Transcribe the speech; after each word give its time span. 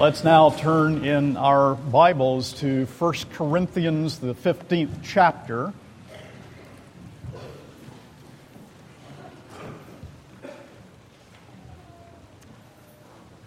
Let's 0.00 0.24
now 0.24 0.48
turn 0.48 1.04
in 1.04 1.36
our 1.36 1.74
Bibles 1.74 2.54
to 2.54 2.86
1 2.86 3.14
Corinthians, 3.34 4.18
the 4.18 4.34
15th 4.34 5.00
chapter. 5.04 5.74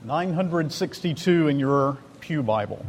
Nine 0.04 0.34
hundred 0.34 0.72
sixty-two 0.72 1.48
in 1.48 1.58
your 1.58 1.98
Pew 2.20 2.44
Bible. 2.44 2.86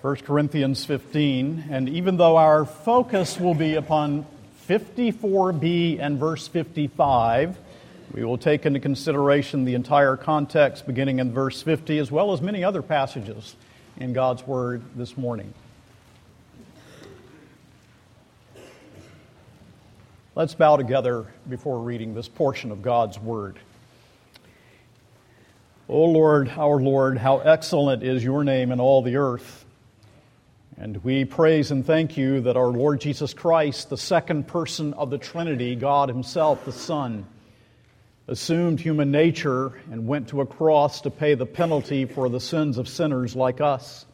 1 0.00 0.16
Corinthians 0.16 0.86
15, 0.86 1.66
and 1.70 1.90
even 1.90 2.16
though 2.16 2.38
our 2.38 2.64
focus 2.64 3.38
will 3.38 3.54
be 3.54 3.74
upon 3.74 4.24
54b 4.66 6.00
and 6.00 6.18
verse 6.18 6.48
55, 6.48 7.58
we 8.12 8.24
will 8.24 8.36
take 8.36 8.66
into 8.66 8.78
consideration 8.78 9.64
the 9.64 9.74
entire 9.74 10.16
context 10.16 10.86
beginning 10.86 11.18
in 11.18 11.32
verse 11.32 11.62
50, 11.62 11.98
as 11.98 12.10
well 12.10 12.32
as 12.32 12.42
many 12.42 12.62
other 12.62 12.82
passages 12.82 13.56
in 13.96 14.12
God's 14.12 14.46
Word 14.46 14.82
this 14.96 15.16
morning. 15.16 15.54
Let's 20.34 20.54
bow 20.54 20.76
together 20.76 21.26
before 21.48 21.78
reading 21.78 22.14
this 22.14 22.28
portion 22.28 22.70
of 22.70 22.82
God's 22.82 23.18
Word. 23.18 23.58
O 25.88 26.04
Lord, 26.04 26.50
our 26.50 26.80
Lord, 26.80 27.18
how 27.18 27.38
excellent 27.38 28.02
is 28.02 28.22
your 28.22 28.44
name 28.44 28.72
in 28.72 28.80
all 28.80 29.02
the 29.02 29.16
earth. 29.16 29.64
And 30.76 31.02
we 31.04 31.24
praise 31.24 31.70
and 31.70 31.84
thank 31.84 32.16
you 32.16 32.42
that 32.42 32.56
our 32.56 32.68
Lord 32.68 33.00
Jesus 33.00 33.34
Christ, 33.34 33.88
the 33.88 33.96
second 33.96 34.48
person 34.48 34.94
of 34.94 35.10
the 35.10 35.18
Trinity, 35.18 35.76
God 35.76 36.08
Himself, 36.08 36.64
the 36.64 36.72
Son, 36.72 37.26
assumed 38.28 38.80
human 38.80 39.10
nature 39.10 39.80
and 39.90 40.06
went 40.06 40.28
to 40.28 40.40
a 40.40 40.46
cross 40.46 41.00
to 41.00 41.10
pay 41.10 41.34
the 41.34 41.46
penalty 41.46 42.04
for 42.04 42.28
the 42.28 42.40
sins 42.40 42.78
of 42.78 42.88
sinners 42.88 43.34
like 43.34 43.60
us, 43.60 44.06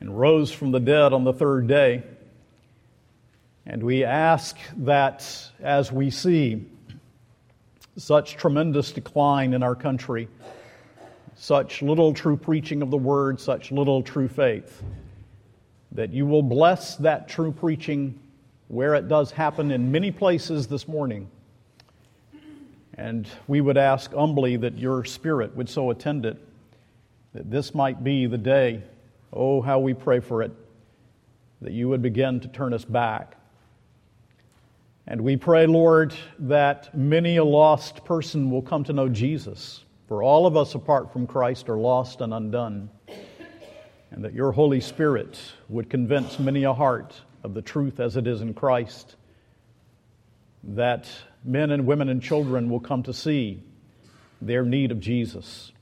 and 0.00 0.18
rose 0.18 0.50
from 0.50 0.70
the 0.70 0.80
dead 0.80 1.12
on 1.12 1.24
the 1.24 1.32
third 1.32 1.66
day. 1.66 2.02
And 3.66 3.82
we 3.82 4.04
ask 4.04 4.56
that 4.78 5.50
as 5.60 5.92
we 5.92 6.10
see 6.10 6.64
such 7.96 8.36
tremendous 8.36 8.92
decline 8.92 9.52
in 9.52 9.62
our 9.62 9.74
country, 9.74 10.28
such 11.34 11.82
little 11.82 12.14
true 12.14 12.36
preaching 12.36 12.80
of 12.80 12.90
the 12.90 12.96
word, 12.96 13.40
such 13.40 13.70
little 13.70 14.02
true 14.02 14.28
faith, 14.28 14.82
that 15.92 16.12
you 16.12 16.26
will 16.26 16.42
bless 16.42 16.96
that 16.96 17.28
true 17.28 17.52
preaching 17.52 18.18
where 18.68 18.94
it 18.94 19.08
does 19.08 19.30
happen 19.30 19.70
in 19.70 19.90
many 19.92 20.10
places 20.10 20.66
this 20.66 20.88
morning. 20.88 21.28
And 22.98 23.26
we 23.46 23.60
would 23.60 23.78
ask 23.78 24.12
humbly 24.12 24.56
that 24.56 24.76
your 24.76 25.04
Spirit 25.04 25.56
would 25.56 25.70
so 25.70 25.90
attend 25.90 26.26
it, 26.26 26.36
that 27.32 27.50
this 27.50 27.74
might 27.74 28.02
be 28.04 28.26
the 28.26 28.36
day, 28.36 28.82
oh, 29.32 29.62
how 29.62 29.78
we 29.78 29.94
pray 29.94 30.20
for 30.20 30.42
it, 30.42 30.52
that 31.62 31.72
you 31.72 31.88
would 31.88 32.02
begin 32.02 32.40
to 32.40 32.48
turn 32.48 32.74
us 32.74 32.84
back. 32.84 33.36
And 35.06 35.22
we 35.22 35.36
pray, 35.36 35.66
Lord, 35.66 36.12
that 36.40 36.94
many 36.94 37.36
a 37.36 37.44
lost 37.44 38.04
person 38.04 38.50
will 38.50 38.62
come 38.62 38.84
to 38.84 38.92
know 38.92 39.08
Jesus. 39.08 39.84
For 40.08 40.22
all 40.22 40.44
of 40.46 40.56
us 40.56 40.74
apart 40.74 41.12
from 41.12 41.26
Christ 41.26 41.68
are 41.68 41.78
lost 41.78 42.20
and 42.20 42.34
undone 42.34 42.90
and 44.10 44.24
that 44.24 44.32
your 44.32 44.52
Holy 44.52 44.80
Spirit 44.80 45.38
would 45.68 45.90
convince 45.90 46.38
many 46.38 46.64
a 46.64 46.72
heart 46.72 47.14
of 47.42 47.54
the 47.54 47.62
truth 47.62 48.00
as 48.00 48.16
it 48.16 48.26
is 48.26 48.40
in 48.40 48.54
Christ, 48.54 49.16
that 50.64 51.08
men 51.44 51.70
and 51.70 51.86
women 51.86 52.08
and 52.08 52.22
children 52.22 52.68
will 52.68 52.80
come 52.80 53.02
to 53.04 53.12
see 53.12 53.62
their 54.40 54.64
need 54.64 54.90
of 54.90 55.00
Jesus, 55.00 55.72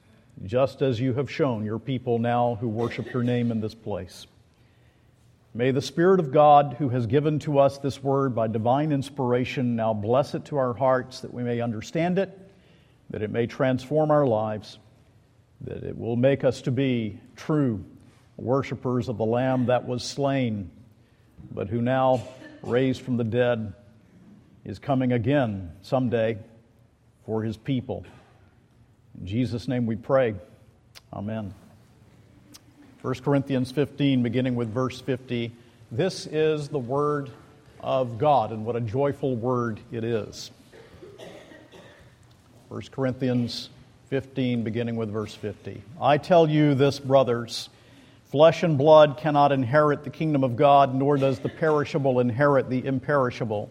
just 0.45 0.83
as 0.83 1.01
you 1.01 1.15
have 1.15 1.31
shown 1.31 1.65
your 1.65 1.79
people 1.79 2.19
now 2.19 2.57
who 2.61 2.69
worship 2.69 3.13
your 3.13 3.23
name 3.23 3.51
in 3.51 3.61
this 3.61 3.75
place. 3.75 4.27
May 5.55 5.71
the 5.71 5.81
Spirit 5.81 6.21
of 6.21 6.33
God, 6.33 6.77
who 6.79 6.91
has 6.91 7.07
given 7.07 7.39
to 7.41 7.59
us 7.59 7.79
this 7.79 8.03
word 8.03 8.35
by 8.35 8.47
divine 8.47 8.93
inspiration, 8.93 9.75
now 9.75 9.95
bless 9.95 10.35
it 10.35 10.45
to 10.47 10.59
our 10.59 10.75
hearts 10.75 11.21
that 11.21 11.33
we 11.33 11.43
may 11.43 11.61
understand 11.61 12.19
it, 12.19 12.39
that 13.09 13.23
it 13.23 13.31
may 13.31 13.47
transform 13.47 14.11
our 14.11 14.27
lives, 14.27 14.79
that 15.63 15.83
it 15.83 15.97
will 15.97 16.17
make 16.17 16.45
us 16.45 16.61
to 16.63 16.71
be 16.71 17.19
true 17.37 17.83
worshippers 18.37 19.09
of 19.09 19.17
the 19.17 19.25
Lamb 19.25 19.67
that 19.67 19.87
was 19.87 20.05
slain, 20.05 20.71
but 21.51 21.69
who 21.69 21.81
now, 21.81 22.23
raised 22.63 23.01
from 23.01 23.17
the 23.17 23.25
dead, 23.25 23.73
is 24.67 24.81
coming 24.81 25.13
again 25.13 25.71
someday 25.83 26.37
for 27.25 27.45
his 27.45 27.57
people. 27.57 28.05
In 29.19 29.25
Jesus' 29.25 29.69
name 29.69 29.87
we 29.87 29.95
pray. 29.95 30.35
Amen. 31.13 31.55
1 33.01 33.15
Corinthians 33.23 33.71
15, 33.71 34.25
beginning 34.25 34.57
with 34.57 34.69
verse 34.75 35.01
50. 35.01 35.53
This 35.93 36.27
is 36.27 36.69
the 36.69 36.81
word 36.81 37.31
of 37.81 38.19
God, 38.19 38.51
and 38.51 38.65
what 38.67 38.75
a 38.75 38.81
joyful 38.81 39.37
word 39.37 39.79
it 39.93 40.03
is. 40.03 40.51
1 42.69 42.83
Corinthians 42.91 43.71
15, 44.11 44.65
beginning 44.65 44.97
with 44.97 45.13
verse 45.13 45.35
50. 45.35 45.81
I 46.01 46.19
tell 46.19 46.51
you 46.51 46.75
this, 46.75 46.99
brothers 46.99 47.69
Flesh 48.25 48.65
and 48.65 48.77
blood 48.77 49.19
cannot 49.19 49.53
inherit 49.53 50.03
the 50.03 50.11
kingdom 50.11 50.43
of 50.43 50.57
God, 50.57 50.93
nor 50.93 51.17
does 51.17 51.39
the 51.39 51.49
perishable 51.49 52.19
inherit 52.19 52.69
the 52.69 52.85
imperishable. 52.85 53.71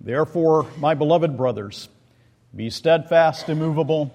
Therefore, 0.00 0.66
my 0.78 0.94
beloved 0.94 1.36
brothers, 1.36 1.88
be 2.56 2.70
steadfast, 2.70 3.50
immovable, 3.50 4.10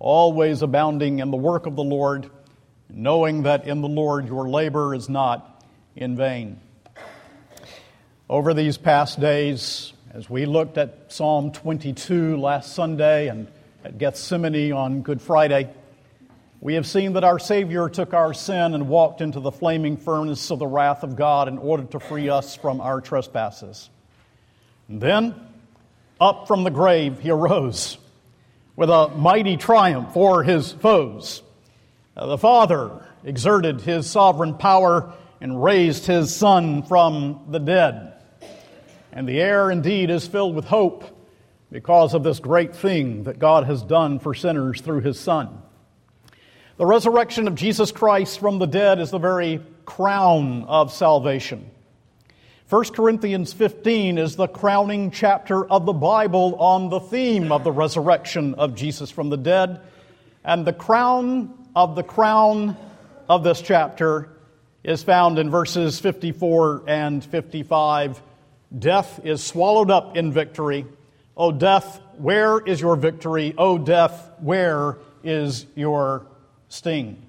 always 0.00 0.62
abounding 0.62 1.20
in 1.20 1.30
the 1.30 1.36
work 1.36 1.66
of 1.66 1.76
the 1.76 1.84
Lord, 1.84 2.28
knowing 2.88 3.44
that 3.44 3.64
in 3.66 3.80
the 3.80 3.88
Lord 3.88 4.26
your 4.26 4.48
labor 4.48 4.92
is 4.92 5.08
not 5.08 5.64
in 5.94 6.16
vain. 6.16 6.58
Over 8.28 8.54
these 8.54 8.76
past 8.76 9.20
days, 9.20 9.92
as 10.12 10.28
we 10.28 10.46
looked 10.46 10.78
at 10.78 11.12
Psalm 11.12 11.52
22 11.52 12.36
last 12.36 12.74
Sunday 12.74 13.28
and 13.28 13.46
at 13.84 13.98
Gethsemane 13.98 14.72
on 14.72 15.02
Good 15.02 15.22
Friday, 15.22 15.70
we 16.60 16.74
have 16.74 16.86
seen 16.86 17.12
that 17.12 17.24
our 17.24 17.38
Savior 17.38 17.88
took 17.88 18.14
our 18.14 18.34
sin 18.34 18.74
and 18.74 18.88
walked 18.88 19.20
into 19.20 19.38
the 19.38 19.52
flaming 19.52 19.96
furnace 19.96 20.50
of 20.50 20.58
the 20.58 20.66
wrath 20.66 21.04
of 21.04 21.14
God 21.14 21.46
in 21.46 21.56
order 21.56 21.84
to 21.84 22.00
free 22.00 22.28
us 22.28 22.56
from 22.56 22.80
our 22.80 23.00
trespasses. 23.00 23.90
And 24.90 25.00
then, 25.00 25.36
up 26.20 26.48
from 26.48 26.64
the 26.64 26.70
grave, 26.70 27.20
he 27.20 27.30
arose 27.30 27.96
with 28.74 28.90
a 28.90 29.06
mighty 29.10 29.56
triumph 29.56 30.12
for 30.12 30.42
his 30.42 30.72
foes. 30.72 31.44
Uh, 32.16 32.26
the 32.26 32.36
Father 32.36 33.06
exerted 33.22 33.82
his 33.82 34.10
sovereign 34.10 34.54
power 34.54 35.14
and 35.40 35.62
raised 35.62 36.06
his 36.06 36.34
Son 36.34 36.82
from 36.82 37.46
the 37.50 37.60
dead. 37.60 38.14
And 39.12 39.28
the 39.28 39.40
air 39.40 39.70
indeed 39.70 40.10
is 40.10 40.26
filled 40.26 40.56
with 40.56 40.64
hope 40.64 41.04
because 41.70 42.12
of 42.12 42.24
this 42.24 42.40
great 42.40 42.74
thing 42.74 43.24
that 43.24 43.38
God 43.38 43.66
has 43.66 43.84
done 43.84 44.18
for 44.18 44.34
sinners 44.34 44.80
through 44.80 45.02
his 45.02 45.20
Son. 45.20 45.62
The 46.78 46.86
resurrection 46.86 47.46
of 47.46 47.54
Jesus 47.54 47.92
Christ 47.92 48.40
from 48.40 48.58
the 48.58 48.66
dead 48.66 48.98
is 48.98 49.12
the 49.12 49.18
very 49.18 49.60
crown 49.84 50.64
of 50.64 50.92
salvation. 50.92 51.70
1 52.70 52.84
Corinthians 52.90 53.52
15 53.52 54.16
is 54.16 54.36
the 54.36 54.46
crowning 54.46 55.10
chapter 55.10 55.66
of 55.66 55.86
the 55.86 55.92
Bible 55.92 56.54
on 56.54 56.88
the 56.88 57.00
theme 57.00 57.50
of 57.50 57.64
the 57.64 57.72
resurrection 57.72 58.54
of 58.54 58.76
Jesus 58.76 59.10
from 59.10 59.28
the 59.28 59.36
dead. 59.36 59.80
And 60.44 60.64
the 60.64 60.72
crown 60.72 61.52
of 61.74 61.96
the 61.96 62.04
crown 62.04 62.76
of 63.28 63.42
this 63.42 63.60
chapter 63.60 64.28
is 64.84 65.02
found 65.02 65.40
in 65.40 65.50
verses 65.50 65.98
54 65.98 66.84
and 66.86 67.24
55. 67.24 68.22
Death 68.78 69.18
is 69.24 69.42
swallowed 69.42 69.90
up 69.90 70.16
in 70.16 70.32
victory. 70.32 70.86
O 71.36 71.50
death, 71.50 72.00
where 72.18 72.60
is 72.60 72.80
your 72.80 72.94
victory? 72.94 73.52
O 73.58 73.78
death, 73.78 74.30
where 74.38 74.98
is 75.24 75.66
your 75.74 76.24
sting? 76.68 77.20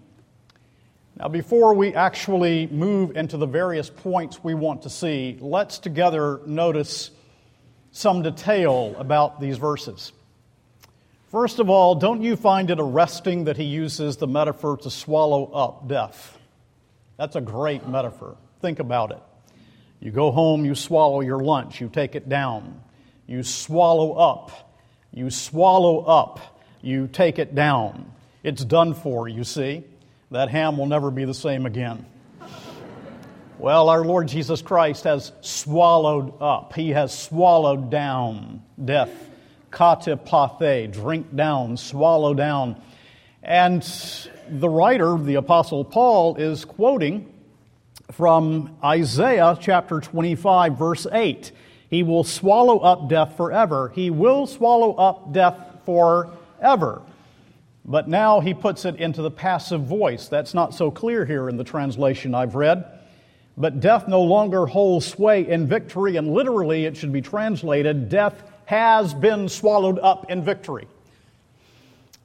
Now, 1.22 1.28
before 1.28 1.76
we 1.76 1.94
actually 1.94 2.66
move 2.66 3.16
into 3.16 3.38
the 3.38 3.46
various 3.46 3.92
points 3.92 4.44
we 4.44 4.56
want 4.56 4.82
to 4.82 4.90
see, 4.90 5.38
let's 5.40 5.78
together 5.78 6.42
notice 6.48 7.12
some 7.92 8.24
detail 8.24 8.96
about 8.98 9.40
these 9.40 9.60
verses. 9.60 10.14
First 11.30 11.60
of 11.60 11.70
all, 11.70 11.94
don't 11.94 12.24
you 12.24 12.36
find 12.36 12.72
it 12.72 12.80
arresting 12.80 13.44
that 13.44 13.56
he 13.56 13.66
uses 13.66 14.18
the 14.18 14.26
metaphor 14.26 14.78
to 14.78 14.90
swallow 14.90 15.46
up 15.52 15.88
death? 15.88 16.40
That's 17.18 17.36
a 17.36 17.42
great 17.42 17.88
metaphor. 17.88 18.36
Think 18.60 18.80
about 18.80 19.12
it. 19.12 19.22
You 20.00 20.10
go 20.10 20.32
home, 20.32 20.66
you 20.66 20.74
swallow 20.74 21.22
your 21.22 21.40
lunch, 21.40 21.80
you 21.80 21.88
take 21.88 22.16
it 22.16 22.30
down. 22.30 22.82
You 23.28 23.44
swallow 23.44 24.14
up. 24.14 24.74
You 25.14 25.30
swallow 25.30 26.00
up. 26.00 26.40
You 26.82 27.08
take 27.08 27.38
it 27.38 27.54
down. 27.54 28.12
It's 28.42 28.66
done 28.66 28.96
for, 28.96 29.28
you 29.28 29.44
see 29.44 29.84
that 30.32 30.50
ham 30.50 30.78
will 30.78 30.86
never 30.86 31.12
be 31.12 31.26
the 31.26 31.34
same 31.34 31.66
again. 31.66 32.06
Well, 33.60 33.90
our 33.90 34.04
Lord 34.04 34.28
Jesus 34.28 34.62
Christ 34.62 35.04
has 35.04 35.32
swallowed 35.42 36.42
up, 36.42 36.74
He 36.74 36.90
has 36.92 37.16
swallowed 37.16 37.92
down 37.92 38.64
death. 38.84 39.12
katepothe, 39.72 40.92
drink 40.92 41.36
down, 41.36 41.78
swallow 41.78 42.34
down. 42.34 42.82
And 43.44 43.84
the 44.50 44.70
writer, 44.70 45.18
the 45.18 45.36
Apostle 45.36 45.86
Paul, 45.86 46.38
is 46.38 46.66
quoting 46.66 47.32
from 48.12 48.76
Isaiah 48.84 49.58
chapter 49.60 50.00
25, 50.00 50.78
verse 50.78 51.08
8. 51.12 51.52
He 51.90 52.04
will 52.04 52.24
swallow 52.24 52.80
up 52.80 53.10
death 53.10 53.36
forever. 53.38 53.92
He 53.94 54.10
will 54.10 54.48
swallow 54.48 54.94
up 54.96 55.34
death 55.34 55.58
forever. 55.86 57.02
But 57.84 58.08
now 58.08 58.40
he 58.40 58.54
puts 58.54 58.86
it 58.86 58.98
into 58.98 59.22
the 59.22 59.32
passive 59.32 59.82
voice. 59.82 60.28
That's 60.28 60.54
not 60.54 60.74
so 60.74 60.92
clear 60.92 61.26
here 61.26 61.50
in 61.50 61.58
the 61.58 61.64
translation 61.64 62.36
I've 62.36 62.56
read. 62.56 62.86
But 63.58 63.80
death 63.80 64.08
no 64.08 64.22
longer 64.22 64.66
holds 64.66 65.06
sway 65.06 65.48
in 65.48 65.68
victory, 65.68 66.16
and 66.16 66.34
literally 66.34 66.86
it 66.86 66.96
should 66.96 67.12
be 67.12 67.22
translated 67.22 68.10
death 68.10 68.44
has 68.66 69.14
been 69.14 69.50
swallowed 69.50 70.00
up 70.00 70.32
in 70.32 70.44
victory. 70.44 70.88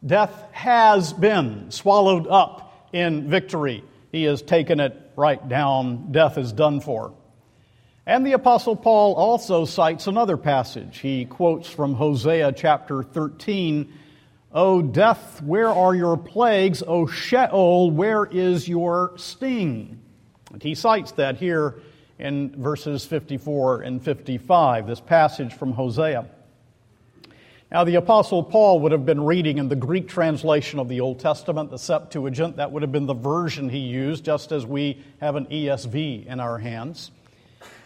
Death 0.05 0.45
has 0.53 1.13
been 1.13 1.71
swallowed 1.71 2.29
up 2.29 2.89
in 2.93 3.29
victory. 3.29 3.83
He 4.13 4.25
has 4.25 4.43
taken 4.43 4.79
it 4.79 5.11
right 5.17 5.47
down. 5.49 6.13
Death 6.13 6.39
is 6.39 6.53
done 6.53 6.81
for. 6.81 7.13
And 8.07 8.25
the 8.25 8.35
Apostle 8.35 8.77
Paul 8.77 9.15
also 9.15 9.65
cites 9.65 10.07
another 10.07 10.37
passage. 10.37 10.99
He 10.99 11.25
quotes 11.25 11.69
from 11.69 11.95
Hosea 11.95 12.53
chapter 12.53 13.03
13 13.03 13.93
O 14.57 14.81
death, 14.81 15.43
where 15.43 15.69
are 15.69 15.95
your 15.95 16.17
plagues? 16.17 16.83
O 16.87 17.07
Sheol, 17.07 17.91
where 17.91 18.25
is 18.25 18.67
your 18.67 19.13
sting? 19.17 20.01
And 20.51 20.63
he 20.63 20.75
cites 20.75 21.13
that 21.13 21.37
here 21.37 21.75
in 22.19 22.55
verses 22.57 23.05
54 23.05 23.83
and 23.83 24.03
55, 24.03 24.87
this 24.87 24.99
passage 24.99 25.53
from 25.53 25.73
Hosea. 25.73 26.25
Now, 27.71 27.85
the 27.85 27.97
Apostle 27.97 28.43
Paul 28.43 28.81
would 28.81 28.93
have 28.93 29.05
been 29.05 29.23
reading 29.23 29.59
in 29.59 29.69
the 29.69 29.77
Greek 29.77 30.09
translation 30.09 30.79
of 30.79 30.89
the 30.89 31.03
Old 31.03 31.21
Testament, 31.21 31.71
the 31.71 31.79
Septuagint. 31.79 32.57
That 32.57 32.73
would 32.73 32.81
have 32.81 32.93
been 32.93 33.05
the 33.05 33.13
version 33.13 33.69
he 33.69 33.81
used, 33.81 34.25
just 34.25 34.53
as 34.53 34.65
we 34.65 35.05
have 35.21 35.37
an 35.37 35.45
ESV 35.47 36.25
in 36.25 36.41
our 36.41 36.57
hands. 36.57 37.11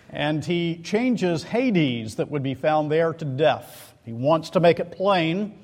And 0.09 0.45
he 0.45 0.77
changes 0.85 1.43
Hades, 1.43 2.15
that 2.15 2.31
would 2.31 2.45
be 2.45 2.55
found 2.55 2.93
there, 2.93 3.13
to 3.13 3.25
death. 3.25 3.93
He 4.05 4.13
wants 4.13 4.51
to 4.51 4.61
make 4.61 4.79
it 4.79 4.93
plain 4.93 5.59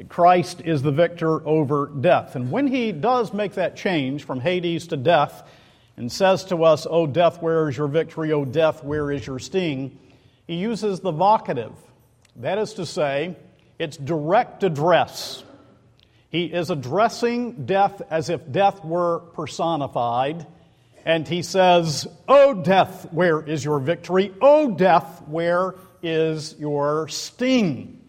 that 0.00 0.08
Christ 0.08 0.62
is 0.64 0.80
the 0.80 0.92
victor 0.92 1.46
over 1.46 1.88
death. 2.00 2.34
And 2.34 2.50
when 2.50 2.66
he 2.66 2.90
does 2.90 3.34
make 3.34 3.52
that 3.56 3.76
change 3.76 4.24
from 4.24 4.40
Hades 4.40 4.86
to 4.86 4.96
death 4.96 5.46
and 5.98 6.10
says 6.10 6.42
to 6.44 6.64
us, 6.64 6.86
O 6.88 7.06
death, 7.06 7.42
where 7.42 7.68
is 7.68 7.76
your 7.76 7.86
victory? 7.86 8.32
O 8.32 8.46
death, 8.46 8.82
where 8.82 9.12
is 9.12 9.26
your 9.26 9.38
sting? 9.38 9.98
He 10.46 10.54
uses 10.54 11.00
the 11.00 11.12
vocative. 11.12 11.74
That 12.36 12.56
is 12.56 12.72
to 12.74 12.86
say, 12.86 13.36
it's 13.78 13.98
direct 13.98 14.64
address. 14.64 15.44
He 16.30 16.46
is 16.46 16.70
addressing 16.70 17.66
death 17.66 18.00
as 18.08 18.30
if 18.30 18.50
death 18.50 18.82
were 18.82 19.18
personified. 19.34 20.46
And 21.04 21.28
he 21.28 21.42
says, 21.42 22.08
O 22.26 22.54
death, 22.54 23.06
where 23.12 23.42
is 23.42 23.62
your 23.62 23.80
victory? 23.80 24.32
O 24.40 24.70
death, 24.70 25.24
where 25.26 25.74
is 26.02 26.56
your 26.58 27.08
sting? 27.08 27.99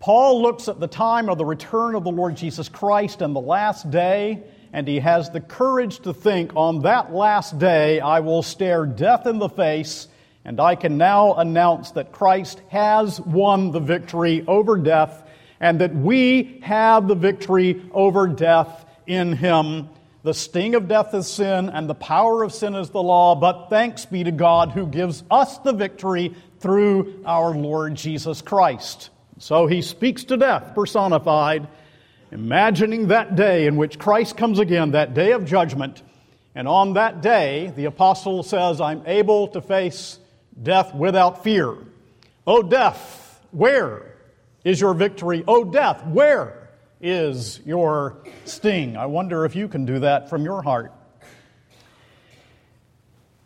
Paul 0.00 0.40
looks 0.40 0.66
at 0.66 0.80
the 0.80 0.88
time 0.88 1.28
of 1.28 1.36
the 1.36 1.44
return 1.44 1.94
of 1.94 2.04
the 2.04 2.10
Lord 2.10 2.34
Jesus 2.34 2.70
Christ 2.70 3.20
and 3.20 3.36
the 3.36 3.40
last 3.40 3.90
day, 3.90 4.42
and 4.72 4.88
he 4.88 4.98
has 4.98 5.28
the 5.28 5.42
courage 5.42 5.98
to 6.00 6.14
think, 6.14 6.56
on 6.56 6.80
that 6.82 7.12
last 7.12 7.58
day 7.58 8.00
I 8.00 8.20
will 8.20 8.42
stare 8.42 8.86
death 8.86 9.26
in 9.26 9.38
the 9.38 9.50
face, 9.50 10.08
and 10.42 10.58
I 10.58 10.74
can 10.74 10.96
now 10.96 11.34
announce 11.34 11.90
that 11.90 12.12
Christ 12.12 12.62
has 12.68 13.20
won 13.20 13.72
the 13.72 13.80
victory 13.80 14.42
over 14.48 14.78
death, 14.78 15.28
and 15.60 15.82
that 15.82 15.94
we 15.94 16.60
have 16.62 17.06
the 17.06 17.14
victory 17.14 17.82
over 17.92 18.26
death 18.26 18.86
in 19.06 19.34
him. 19.34 19.90
The 20.22 20.32
sting 20.32 20.76
of 20.76 20.88
death 20.88 21.12
is 21.12 21.26
sin, 21.26 21.68
and 21.68 21.86
the 21.86 21.94
power 21.94 22.42
of 22.42 22.54
sin 22.54 22.74
is 22.74 22.88
the 22.88 23.02
law, 23.02 23.34
but 23.34 23.68
thanks 23.68 24.06
be 24.06 24.24
to 24.24 24.32
God 24.32 24.70
who 24.70 24.86
gives 24.86 25.24
us 25.30 25.58
the 25.58 25.74
victory 25.74 26.34
through 26.58 27.22
our 27.26 27.54
Lord 27.54 27.96
Jesus 27.96 28.40
Christ. 28.40 29.10
So 29.40 29.66
he 29.66 29.80
speaks 29.80 30.24
to 30.24 30.36
death, 30.36 30.74
personified, 30.74 31.66
imagining 32.30 33.08
that 33.08 33.36
day 33.36 33.66
in 33.66 33.76
which 33.76 33.98
Christ 33.98 34.36
comes 34.36 34.58
again, 34.58 34.90
that 34.90 35.14
day 35.14 35.32
of 35.32 35.46
judgment. 35.46 36.02
And 36.54 36.68
on 36.68 36.92
that 36.92 37.22
day, 37.22 37.72
the 37.74 37.86
apostle 37.86 38.42
says, 38.42 38.82
I'm 38.82 39.02
able 39.06 39.48
to 39.48 39.62
face 39.62 40.18
death 40.62 40.94
without 40.94 41.42
fear. 41.42 41.74
O 42.46 42.62
death, 42.62 43.42
where 43.50 44.14
is 44.62 44.78
your 44.78 44.92
victory? 44.92 45.42
O 45.48 45.64
death, 45.64 46.04
where 46.06 46.68
is 47.00 47.60
your 47.64 48.18
sting? 48.44 48.98
I 48.98 49.06
wonder 49.06 49.46
if 49.46 49.56
you 49.56 49.68
can 49.68 49.86
do 49.86 50.00
that 50.00 50.28
from 50.28 50.44
your 50.44 50.60
heart. 50.60 50.92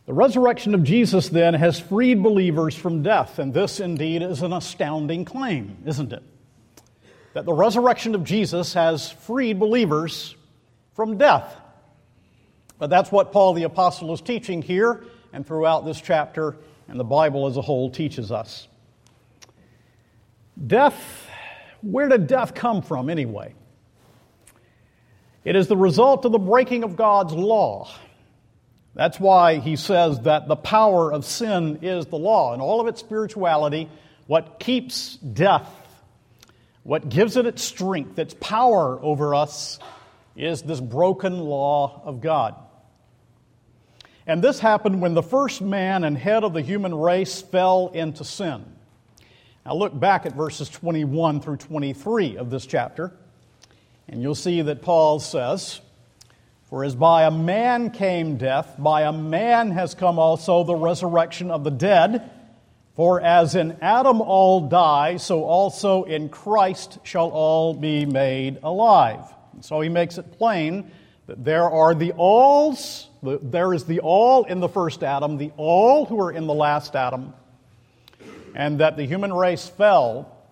The 0.07 0.13
resurrection 0.13 0.75
of 0.75 0.85
Jesus, 0.85 1.31
then, 1.31 1.55
has 1.55 1.81
freed 1.81 2.23
believers 2.23 2.75
from 2.75 3.03
death, 3.03 3.39
and 3.39 3.55
this 3.55 3.81
indeed 3.81 4.23
is 4.23 4.43
an 4.43 4.53
astounding 4.53 5.25
claim, 5.25 5.79
isn't 5.87 6.13
it? 6.13 6.23
That 7.33 7.47
the 7.47 7.55
resurrection 7.55 8.15
of 8.15 8.23
Jesus 8.23 8.75
has 8.75 9.11
freed 9.11 9.59
believers 9.59 10.37
from 10.95 11.17
death. 11.17 11.57
But 12.79 12.91
that's 12.91 13.11
what 13.11 13.33
Paul 13.33 13.55
the 13.55 13.63
Apostle 13.63 14.13
is 14.13 14.21
teaching 14.21 14.61
here 14.61 15.05
and 15.33 15.47
throughout 15.47 15.87
this 15.87 16.01
chapter, 16.01 16.57
and 16.87 17.01
the 17.01 17.05
Bible 17.05 17.47
as 17.47 17.57
a 17.57 17.63
whole 17.63 17.91
teaches 17.91 18.31
us. 18.31 18.69
Death, 20.67 21.29
where 21.81 22.09
did 22.09 22.27
death 22.27 22.55
come 22.55 22.83
from 22.83 23.09
anyway? 23.09 23.55
It 25.45 25.57
is 25.57 25.67
the 25.67 25.77
result 25.77 26.25
of 26.25 26.33
the 26.33 26.39
breaking 26.39 26.85
of 26.85 26.95
God's 26.95 27.33
law. 27.33 27.91
That's 28.95 29.19
why 29.19 29.57
he 29.57 29.77
says 29.77 30.21
that 30.21 30.47
the 30.47 30.57
power 30.57 31.13
of 31.13 31.25
sin 31.25 31.81
is 31.83 32.07
the 32.07 32.17
law. 32.17 32.53
And 32.53 32.63
all 32.63 32.81
of 32.81 32.87
its 32.87 33.01
spirituality, 33.01 33.89
what 34.27 34.61
keeps 34.61 35.17
death, 35.17 35.69
what 36.85 37.09
gives 37.09 37.37
it 37.37 37.47
its 37.47 37.63
strength, 37.63 38.19
its 38.19 38.35
power 38.41 38.99
over 39.03 39.35
us, 39.35 39.79
is 40.37 40.63
this 40.63 40.81
broken 40.81 41.39
law 41.39 42.03
of 42.05 42.21
God. 42.21 42.55
And 44.27 44.43
this 44.43 44.59
happened 44.59 45.01
when 45.01 45.15
the 45.15 45.23
first 45.23 45.61
man 45.61 46.05
and 46.05 46.17
head 46.17 46.45
of 46.45 46.55
the 46.55 46.63
human 46.63 46.95
race 46.95 47.43
fell 47.43 47.91
into 47.93 48.25
sin. 48.25 48.65
Now 49.67 49.75
look 49.75 49.99
back 49.99 50.25
at 50.25 50.35
verses 50.35 50.69
21 50.69 51.41
through 51.41 51.57
23 51.57 52.37
of 52.37 52.51
this 52.51 52.67
chapter, 52.67 53.13
and 54.09 54.23
you'll 54.23 54.35
see 54.35 54.63
that 54.63 54.83
Paul 54.83 55.21
says, 55.21 55.81
for 56.75 56.83
as 56.83 56.97
by 56.97 57.23
a 57.23 57.31
man 57.31 57.93
came 57.93 58.37
death, 58.37 58.75
by 58.77 59.03
a 59.03 59.13
man 59.13 59.71
has 59.71 59.95
come 59.95 60.19
also 60.19 60.65
the 60.65 60.75
resurrection 60.75 61.53
of 61.53 61.63
the 61.63 61.71
dead. 61.71 62.29
For 62.97 63.21
as 63.21 63.55
in 63.55 63.79
Adam 63.81 64.21
all 64.21 64.63
die, 64.69 65.19
so 65.19 65.45
also 65.45 66.03
in 66.03 66.31
Christ 66.31 66.99
shall 67.05 67.29
all 67.29 67.75
be 67.75 68.07
made 68.07 68.59
alive. 68.65 69.21
so 69.61 69.81
he 69.83 69.89
makes 69.89 70.19
it 70.19 70.33
plain 70.33 70.91
that 71.29 71.45
there 71.45 71.71
are 71.71 71.95
the 71.95 72.11
alls, 72.11 73.09
there 73.23 73.73
is 73.73 73.85
the 73.85 74.01
all 74.01 74.43
in 74.43 74.59
the 74.59 74.69
first 74.69 75.05
Adam, 75.05 75.37
the 75.37 75.53
all 75.57 76.07
who 76.07 76.21
are 76.21 76.33
in 76.33 76.49
the 76.49 76.55
last 76.55 76.97
Adam, 76.97 77.35
and 78.53 78.81
that 78.81 78.97
the 78.97 79.05
human 79.05 79.33
race 79.33 79.69
fell 79.69 80.45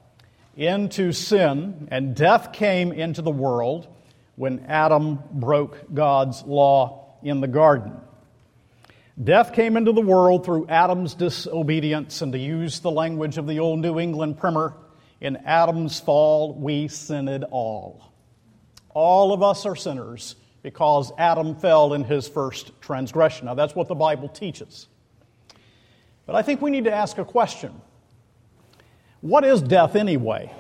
into 0.57 1.11
sin 1.11 1.89
and 1.91 2.15
death 2.15 2.53
came 2.53 2.93
into 2.93 3.23
the 3.23 3.33
world 3.33 3.89
when 4.37 4.61
Adam 4.67 5.19
broke 5.31 5.93
God's 5.93 6.43
law 6.43 7.17
in 7.23 7.41
the 7.41 7.49
garden. 7.49 7.93
Death 9.23 9.53
came 9.53 9.77
into 9.77 9.93
the 9.93 10.01
world 10.01 10.45
through 10.45 10.67
Adam's 10.69 11.15
disobedience, 11.15 12.23
and 12.23 12.33
to 12.33 12.39
use 12.39 12.81
the 12.81 12.91
language 12.91 13.37
of 13.37 13.47
the 13.47 13.59
old 13.59 13.81
New 13.81 13.99
England 13.99 14.39
primer, 14.39 14.75
in 15.21 15.37
Adam's 15.37 16.01
fall 16.01 16.55
we 16.55 16.89
sinned 16.89 17.45
all. 17.51 18.13
All 18.91 19.33
of 19.33 19.43
us 19.43 19.67
are 19.67 19.77
sinners 19.77 20.37
because 20.63 21.13
Adam 21.19 21.55
fell 21.57 21.93
in 21.93 22.05
his 22.05 22.29
first 22.29 22.73
transgression. 22.81 23.47
Now, 23.47 23.55
that's 23.55 23.75
what 23.75 23.89
the 23.89 23.95
Bible 23.95 24.29
teaches. 24.29 24.89
But 26.27 26.37
I 26.37 26.43
think 26.43 26.63
we 26.63 26.71
need 26.71 26.85
to 26.85 26.93
ask 26.93 27.19
a 27.19 27.25
question 27.25 27.81
What 29.21 29.45
is 29.45 29.61
death 29.61 29.95
anyway? 29.95 30.53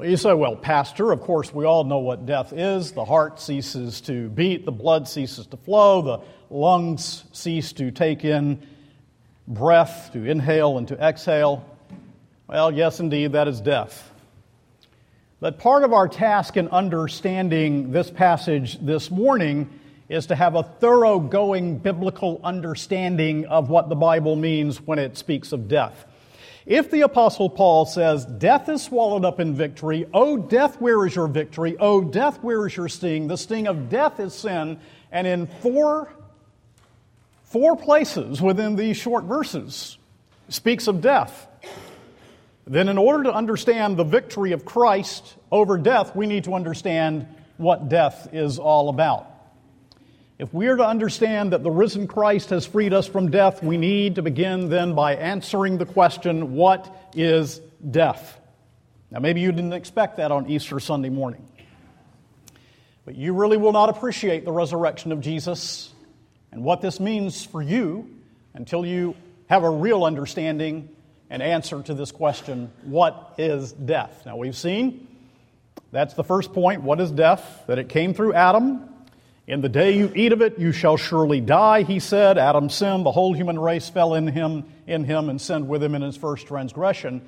You 0.00 0.16
say, 0.16 0.32
well, 0.32 0.56
Pastor, 0.56 1.12
of 1.12 1.20
course, 1.20 1.52
we 1.52 1.66
all 1.66 1.84
know 1.84 1.98
what 1.98 2.24
death 2.24 2.54
is. 2.54 2.92
The 2.92 3.04
heart 3.04 3.38
ceases 3.38 4.00
to 4.02 4.30
beat, 4.30 4.64
the 4.64 4.72
blood 4.72 5.06
ceases 5.06 5.46
to 5.48 5.58
flow, 5.58 6.00
the 6.00 6.20
lungs 6.48 7.24
cease 7.32 7.72
to 7.74 7.90
take 7.90 8.24
in 8.24 8.66
breath, 9.46 10.10
to 10.14 10.24
inhale 10.24 10.78
and 10.78 10.88
to 10.88 10.94
exhale. 10.94 11.68
Well, 12.46 12.72
yes, 12.72 13.00
indeed, 13.00 13.32
that 13.32 13.48
is 13.48 13.60
death. 13.60 14.10
But 15.40 15.58
part 15.58 15.84
of 15.84 15.92
our 15.92 16.08
task 16.08 16.56
in 16.56 16.68
understanding 16.68 17.92
this 17.92 18.10
passage 18.10 18.78
this 18.80 19.10
morning 19.10 19.68
is 20.08 20.26
to 20.26 20.34
have 20.34 20.54
a 20.54 20.62
thoroughgoing 20.62 21.78
biblical 21.78 22.40
understanding 22.42 23.44
of 23.44 23.68
what 23.68 23.90
the 23.90 23.96
Bible 23.96 24.36
means 24.36 24.80
when 24.80 24.98
it 24.98 25.18
speaks 25.18 25.52
of 25.52 25.68
death. 25.68 26.06
If 26.64 26.90
the 26.90 27.00
Apostle 27.02 27.50
Paul 27.50 27.86
says, 27.86 28.24
Death 28.24 28.68
is 28.68 28.82
swallowed 28.82 29.24
up 29.24 29.40
in 29.40 29.54
victory, 29.54 30.06
oh, 30.14 30.36
death, 30.36 30.80
where 30.80 31.04
is 31.06 31.14
your 31.14 31.26
victory? 31.26 31.76
Oh, 31.78 32.02
death, 32.02 32.42
where 32.42 32.66
is 32.66 32.76
your 32.76 32.88
sting? 32.88 33.26
The 33.28 33.36
sting 33.36 33.66
of 33.66 33.88
death 33.88 34.20
is 34.20 34.34
sin. 34.34 34.78
And 35.10 35.26
in 35.26 35.46
four, 35.46 36.12
four 37.44 37.76
places 37.76 38.40
within 38.40 38.76
these 38.76 38.96
short 38.96 39.24
verses, 39.24 39.98
speaks 40.48 40.86
of 40.86 41.00
death 41.00 41.48
then 42.66 42.88
in 42.88 42.98
order 42.98 43.24
to 43.24 43.34
understand 43.34 43.96
the 43.96 44.04
victory 44.04 44.52
of 44.52 44.64
Christ 44.64 45.36
over 45.50 45.76
death, 45.78 46.14
we 46.14 46.26
need 46.26 46.44
to 46.44 46.54
understand 46.54 47.26
what 47.56 47.88
death 47.88 48.28
is 48.32 48.58
all 48.58 48.88
about. 48.88 49.28
If 50.42 50.52
we 50.52 50.66
are 50.66 50.74
to 50.74 50.84
understand 50.84 51.52
that 51.52 51.62
the 51.62 51.70
risen 51.70 52.08
Christ 52.08 52.50
has 52.50 52.66
freed 52.66 52.92
us 52.92 53.06
from 53.06 53.30
death, 53.30 53.62
we 53.62 53.76
need 53.76 54.16
to 54.16 54.22
begin 54.22 54.70
then 54.70 54.92
by 54.92 55.14
answering 55.14 55.78
the 55.78 55.86
question 55.86 56.56
what 56.56 56.92
is 57.14 57.60
death? 57.88 58.40
Now, 59.12 59.20
maybe 59.20 59.40
you 59.40 59.52
didn't 59.52 59.72
expect 59.72 60.16
that 60.16 60.32
on 60.32 60.50
Easter 60.50 60.80
Sunday 60.80 61.10
morning, 61.10 61.46
but 63.04 63.14
you 63.14 63.34
really 63.34 63.56
will 63.56 63.70
not 63.70 63.88
appreciate 63.88 64.44
the 64.44 64.50
resurrection 64.50 65.12
of 65.12 65.20
Jesus 65.20 65.92
and 66.50 66.64
what 66.64 66.80
this 66.80 66.98
means 66.98 67.44
for 67.44 67.62
you 67.62 68.10
until 68.52 68.84
you 68.84 69.14
have 69.48 69.62
a 69.62 69.70
real 69.70 70.02
understanding 70.02 70.88
and 71.30 71.40
answer 71.40 71.80
to 71.84 71.94
this 71.94 72.10
question 72.10 72.72
what 72.82 73.34
is 73.38 73.70
death? 73.70 74.24
Now, 74.26 74.38
we've 74.38 74.56
seen 74.56 75.06
that's 75.92 76.14
the 76.14 76.24
first 76.24 76.52
point. 76.52 76.82
What 76.82 77.00
is 77.00 77.12
death? 77.12 77.62
That 77.68 77.78
it 77.78 77.88
came 77.88 78.12
through 78.12 78.34
Adam. 78.34 78.91
In 79.46 79.60
the 79.60 79.68
day 79.68 79.96
you 79.96 80.12
eat 80.14 80.32
of 80.32 80.40
it, 80.40 80.58
you 80.58 80.70
shall 80.70 80.96
surely 80.96 81.40
die, 81.40 81.82
he 81.82 81.98
said. 81.98 82.38
Adam 82.38 82.70
sinned. 82.70 83.04
The 83.04 83.10
whole 83.10 83.32
human 83.32 83.58
race 83.58 83.88
fell 83.88 84.14
in 84.14 84.28
him, 84.28 84.64
in 84.86 85.04
him 85.04 85.28
and 85.28 85.40
sinned 85.40 85.68
with 85.68 85.82
him 85.82 85.94
in 85.94 86.02
his 86.02 86.16
first 86.16 86.46
transgression. 86.46 87.22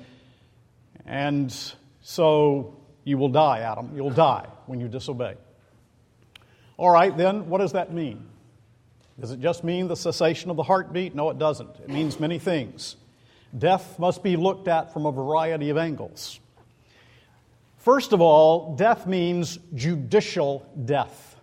And 1.05 1.53
so 2.01 2.77
you 3.03 3.17
will 3.17 3.29
die, 3.29 3.59
Adam. 3.59 3.91
You'll 3.95 4.11
die 4.11 4.47
when 4.65 4.79
you 4.79 4.87
disobey. 4.87 5.35
All 6.77 6.89
right, 6.89 7.15
then, 7.15 7.49
what 7.49 7.59
does 7.59 7.73
that 7.73 7.93
mean? 7.93 8.25
Does 9.19 9.31
it 9.31 9.39
just 9.39 9.63
mean 9.63 9.87
the 9.87 9.95
cessation 9.95 10.49
of 10.49 10.57
the 10.57 10.63
heartbeat? 10.63 11.15
No, 11.15 11.29
it 11.29 11.39
doesn't. 11.39 11.69
It 11.81 11.89
means 11.89 12.19
many 12.19 12.39
things. 12.39 12.95
Death 13.57 13.97
must 13.99 14.23
be 14.23 14.35
looked 14.35 14.67
at 14.67 14.91
from 14.91 15.05
a 15.05 15.11
variety 15.11 15.69
of 15.69 15.77
angles. 15.77 16.39
First 17.77 18.13
of 18.13 18.19
all, 18.19 18.75
death 18.75 19.05
means 19.05 19.59
judicial 19.73 20.69
death. 20.85 21.34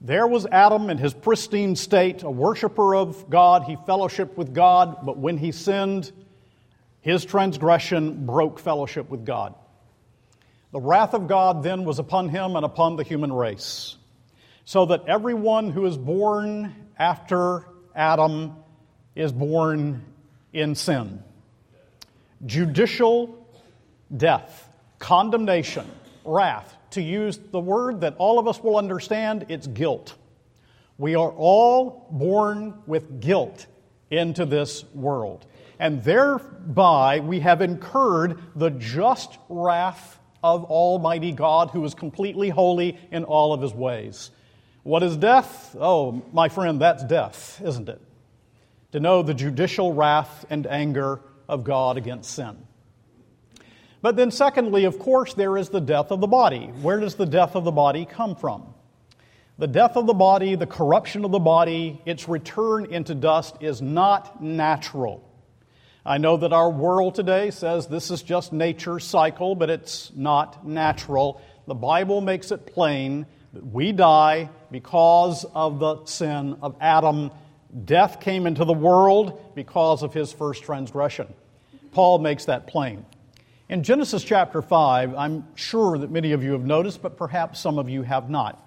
There 0.00 0.26
was 0.26 0.46
Adam 0.46 0.90
in 0.90 0.98
his 0.98 1.14
pristine 1.14 1.74
state, 1.74 2.22
a 2.22 2.30
worshiper 2.30 2.94
of 2.94 3.30
God. 3.30 3.64
He 3.64 3.76
fellowshiped 3.76 4.36
with 4.36 4.52
God, 4.52 5.04
but 5.04 5.16
when 5.16 5.38
he 5.38 5.52
sinned, 5.52 6.12
his 7.00 7.24
transgression 7.24 8.26
broke 8.26 8.58
fellowship 8.58 9.08
with 9.08 9.24
God. 9.24 9.54
The 10.72 10.80
wrath 10.80 11.14
of 11.14 11.28
God 11.28 11.62
then 11.62 11.84
was 11.84 11.98
upon 11.98 12.28
him 12.28 12.56
and 12.56 12.64
upon 12.64 12.96
the 12.96 13.04
human 13.04 13.32
race, 13.32 13.96
so 14.64 14.86
that 14.86 15.06
everyone 15.06 15.70
who 15.70 15.86
is 15.86 15.96
born 15.96 16.74
after 16.98 17.64
Adam 17.94 18.56
is 19.14 19.32
born 19.32 20.04
in 20.52 20.74
sin. 20.74 21.22
Judicial 22.44 23.48
death, 24.14 24.68
condemnation, 24.98 25.90
wrath. 26.24 26.75
To 26.96 27.02
use 27.02 27.38
the 27.38 27.60
word 27.60 28.00
that 28.00 28.16
all 28.18 28.38
of 28.38 28.48
us 28.48 28.62
will 28.62 28.76
understand, 28.76 29.46
it's 29.48 29.66
guilt. 29.66 30.14
We 30.98 31.14
are 31.14 31.30
all 31.30 32.08
born 32.10 32.74
with 32.86 33.20
guilt 33.20 33.66
into 34.10 34.44
this 34.44 34.84
world. 34.94 35.46
And 35.78 36.02
thereby 36.02 37.20
we 37.20 37.40
have 37.40 37.60
incurred 37.60 38.40
the 38.54 38.70
just 38.70 39.38
wrath 39.48 40.18
of 40.42 40.64
Almighty 40.64 41.32
God, 41.32 41.70
who 41.70 41.84
is 41.84 41.94
completely 41.94 42.48
holy 42.48 42.98
in 43.10 43.24
all 43.24 43.52
of 43.52 43.60
his 43.60 43.74
ways. 43.74 44.30
What 44.82 45.02
is 45.02 45.16
death? 45.16 45.76
Oh, 45.78 46.22
my 46.32 46.48
friend, 46.48 46.80
that's 46.80 47.04
death, 47.04 47.60
isn't 47.62 47.88
it? 47.88 48.00
to 48.92 49.00
know 49.00 49.22
the 49.22 49.34
judicial 49.34 49.92
wrath 49.92 50.46
and 50.48 50.66
anger 50.66 51.20
of 51.48 51.64
God 51.64 51.98
against 51.98 52.30
sin. 52.30 52.65
But 54.06 54.14
then, 54.14 54.30
secondly, 54.30 54.84
of 54.84 55.00
course, 55.00 55.34
there 55.34 55.56
is 55.56 55.70
the 55.70 55.80
death 55.80 56.12
of 56.12 56.20
the 56.20 56.28
body. 56.28 56.66
Where 56.80 57.00
does 57.00 57.16
the 57.16 57.26
death 57.26 57.56
of 57.56 57.64
the 57.64 57.72
body 57.72 58.06
come 58.06 58.36
from? 58.36 58.72
The 59.58 59.66
death 59.66 59.96
of 59.96 60.06
the 60.06 60.14
body, 60.14 60.54
the 60.54 60.64
corruption 60.64 61.24
of 61.24 61.32
the 61.32 61.40
body, 61.40 62.00
its 62.06 62.28
return 62.28 62.86
into 62.86 63.16
dust 63.16 63.56
is 63.60 63.82
not 63.82 64.40
natural. 64.40 65.28
I 66.04 66.18
know 66.18 66.36
that 66.36 66.52
our 66.52 66.70
world 66.70 67.16
today 67.16 67.50
says 67.50 67.88
this 67.88 68.12
is 68.12 68.22
just 68.22 68.52
nature's 68.52 69.02
cycle, 69.02 69.56
but 69.56 69.70
it's 69.70 70.12
not 70.14 70.64
natural. 70.64 71.42
The 71.66 71.74
Bible 71.74 72.20
makes 72.20 72.52
it 72.52 72.64
plain 72.64 73.26
that 73.54 73.66
we 73.66 73.90
die 73.90 74.50
because 74.70 75.44
of 75.52 75.80
the 75.80 76.04
sin 76.04 76.58
of 76.62 76.76
Adam 76.80 77.32
Death 77.84 78.20
came 78.20 78.46
into 78.46 78.64
the 78.64 78.72
world 78.72 79.52
because 79.56 80.04
of 80.04 80.14
his 80.14 80.32
first 80.32 80.62
transgression. 80.62 81.26
Paul 81.90 82.20
makes 82.20 82.44
that 82.44 82.68
plain. 82.68 83.04
In 83.68 83.82
Genesis 83.82 84.22
chapter 84.22 84.62
5, 84.62 85.16
I'm 85.16 85.44
sure 85.56 85.98
that 85.98 86.08
many 86.08 86.30
of 86.30 86.44
you 86.44 86.52
have 86.52 86.64
noticed, 86.64 87.02
but 87.02 87.16
perhaps 87.16 87.58
some 87.58 87.80
of 87.80 87.88
you 87.88 88.02
have 88.02 88.30
not, 88.30 88.64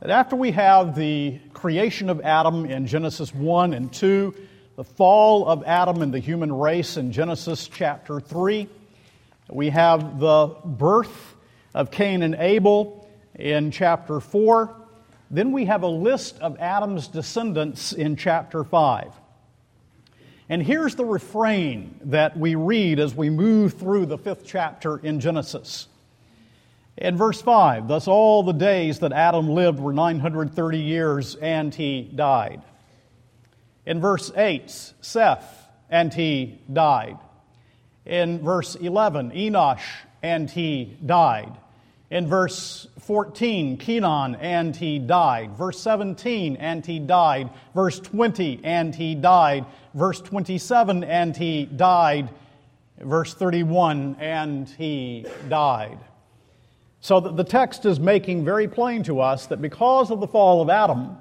that 0.00 0.10
after 0.10 0.36
we 0.36 0.50
have 0.50 0.94
the 0.94 1.40
creation 1.54 2.10
of 2.10 2.20
Adam 2.20 2.66
in 2.66 2.86
Genesis 2.86 3.34
1 3.34 3.72
and 3.72 3.90
2, 3.90 4.34
the 4.76 4.84
fall 4.84 5.48
of 5.48 5.64
Adam 5.64 6.02
and 6.02 6.12
the 6.12 6.18
human 6.18 6.52
race 6.52 6.98
in 6.98 7.10
Genesis 7.10 7.66
chapter 7.68 8.20
3, 8.20 8.68
we 9.48 9.70
have 9.70 10.20
the 10.20 10.56
birth 10.62 11.34
of 11.72 11.90
Cain 11.90 12.22
and 12.22 12.34
Abel 12.34 13.08
in 13.34 13.70
chapter 13.70 14.20
4, 14.20 14.76
then 15.30 15.52
we 15.52 15.64
have 15.64 15.84
a 15.84 15.88
list 15.88 16.38
of 16.40 16.58
Adam's 16.58 17.08
descendants 17.08 17.94
in 17.94 18.16
chapter 18.16 18.62
5. 18.62 19.10
And 20.52 20.62
here's 20.62 20.96
the 20.96 21.04
refrain 21.06 21.98
that 22.04 22.36
we 22.36 22.56
read 22.56 23.00
as 23.00 23.14
we 23.14 23.30
move 23.30 23.72
through 23.72 24.04
the 24.04 24.18
fifth 24.18 24.44
chapter 24.44 24.98
in 24.98 25.18
Genesis. 25.18 25.88
In 26.98 27.16
verse 27.16 27.40
5, 27.40 27.88
thus 27.88 28.06
all 28.06 28.42
the 28.42 28.52
days 28.52 28.98
that 28.98 29.12
Adam 29.12 29.48
lived 29.48 29.80
were 29.80 29.94
930 29.94 30.78
years, 30.78 31.36
and 31.36 31.74
he 31.74 32.02
died. 32.02 32.60
In 33.86 33.98
verse 34.02 34.30
8, 34.36 34.92
Seth, 35.00 35.68
and 35.88 36.12
he 36.12 36.60
died. 36.70 37.16
In 38.04 38.40
verse 38.40 38.74
11, 38.74 39.30
Enosh, 39.30 39.80
and 40.22 40.50
he 40.50 40.98
died. 41.06 41.56
In 42.12 42.26
verse 42.26 42.86
14, 42.98 43.78
Kenan, 43.78 44.34
and 44.34 44.76
he 44.76 44.98
died. 44.98 45.56
Verse 45.56 45.80
17, 45.80 46.56
and 46.56 46.84
he 46.84 46.98
died. 46.98 47.48
Verse 47.74 47.98
20, 48.00 48.60
and 48.64 48.94
he 48.94 49.14
died. 49.14 49.64
Verse 49.94 50.20
27, 50.20 51.04
and 51.04 51.34
he 51.34 51.64
died. 51.64 52.28
Verse 53.00 53.32
31, 53.32 54.16
and 54.20 54.68
he 54.68 55.24
died. 55.48 55.98
So 57.00 57.18
the 57.18 57.44
text 57.44 57.86
is 57.86 57.98
making 57.98 58.44
very 58.44 58.68
plain 58.68 59.04
to 59.04 59.20
us 59.20 59.46
that 59.46 59.62
because 59.62 60.10
of 60.10 60.20
the 60.20 60.28
fall 60.28 60.60
of 60.60 60.68
Adam, 60.68 61.16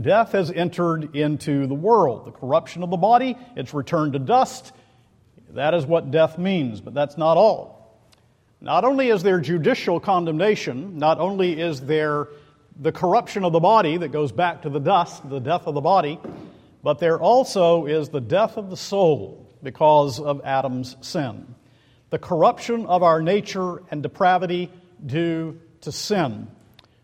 death 0.00 0.32
has 0.32 0.50
entered 0.50 1.14
into 1.14 1.68
the 1.68 1.74
world. 1.74 2.26
The 2.26 2.32
corruption 2.32 2.82
of 2.82 2.90
the 2.90 2.96
body, 2.96 3.38
it's 3.54 3.72
returned 3.72 4.14
to 4.14 4.18
dust. 4.18 4.72
That 5.50 5.74
is 5.74 5.86
what 5.86 6.10
death 6.10 6.38
means, 6.38 6.80
but 6.80 6.92
that's 6.92 7.16
not 7.16 7.36
all. 7.36 7.73
Not 8.64 8.82
only 8.86 9.10
is 9.10 9.22
there 9.22 9.40
judicial 9.40 10.00
condemnation, 10.00 10.98
not 10.98 11.20
only 11.20 11.60
is 11.60 11.82
there 11.82 12.28
the 12.80 12.92
corruption 12.92 13.44
of 13.44 13.52
the 13.52 13.60
body 13.60 13.98
that 13.98 14.08
goes 14.08 14.32
back 14.32 14.62
to 14.62 14.70
the 14.70 14.80
dust, 14.80 15.28
the 15.28 15.38
death 15.38 15.66
of 15.66 15.74
the 15.74 15.82
body, 15.82 16.18
but 16.82 16.98
there 16.98 17.20
also 17.20 17.84
is 17.84 18.08
the 18.08 18.22
death 18.22 18.56
of 18.56 18.70
the 18.70 18.76
soul 18.78 19.54
because 19.62 20.18
of 20.18 20.40
Adam's 20.46 20.96
sin. 21.02 21.54
The 22.08 22.18
corruption 22.18 22.86
of 22.86 23.02
our 23.02 23.20
nature 23.20 23.82
and 23.90 24.02
depravity 24.02 24.72
due 25.04 25.60
to 25.82 25.92
sin. 25.92 26.48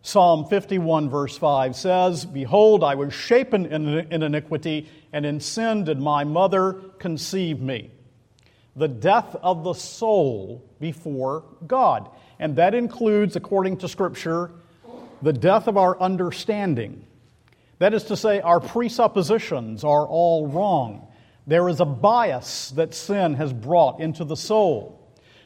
Psalm 0.01 0.47
51, 0.47 1.11
verse 1.11 1.37
5 1.37 1.77
says, 1.77 2.25
Behold, 2.25 2.83
I 2.83 2.95
was 2.95 3.13
shapen 3.13 3.67
in 3.67 4.23
iniquity, 4.23 4.89
and 5.13 5.27
in 5.27 5.41
sin 5.41 5.85
did 5.85 6.01
my 6.01 6.25
mother 6.25 6.73
conceive 6.99 7.61
me. 7.61 7.91
The 8.77 8.89
death 8.89 9.37
of 9.43 9.65
the 9.65 9.75
soul 9.75 10.65
before 10.81 11.45
God. 11.67 12.09
And 12.39 12.57
that 12.57 12.75
includes, 12.75 13.37
according 13.37 13.79
to 13.79 13.89
Scripture, 13.89 14.51
the 15.23 15.33
death 15.33 15.69
of 15.69 15.77
our 15.77 16.01
understanding. 16.01 17.05
That 17.79 17.95
is 17.95 18.05
to 18.05 18.17
say, 18.17 18.41
our 18.41 18.61
presuppositions 18.61 19.85
are 19.85 20.07
all 20.07 20.47
wrong. 20.47 21.07
There 21.47 21.69
is 21.69 21.81
a 21.81 21.85
bias 21.85 22.71
that 22.73 22.95
sin 22.95 23.35
has 23.35 23.53
brought 23.53 24.01
into 24.01 24.25
the 24.25 24.37
soul. 24.37 24.97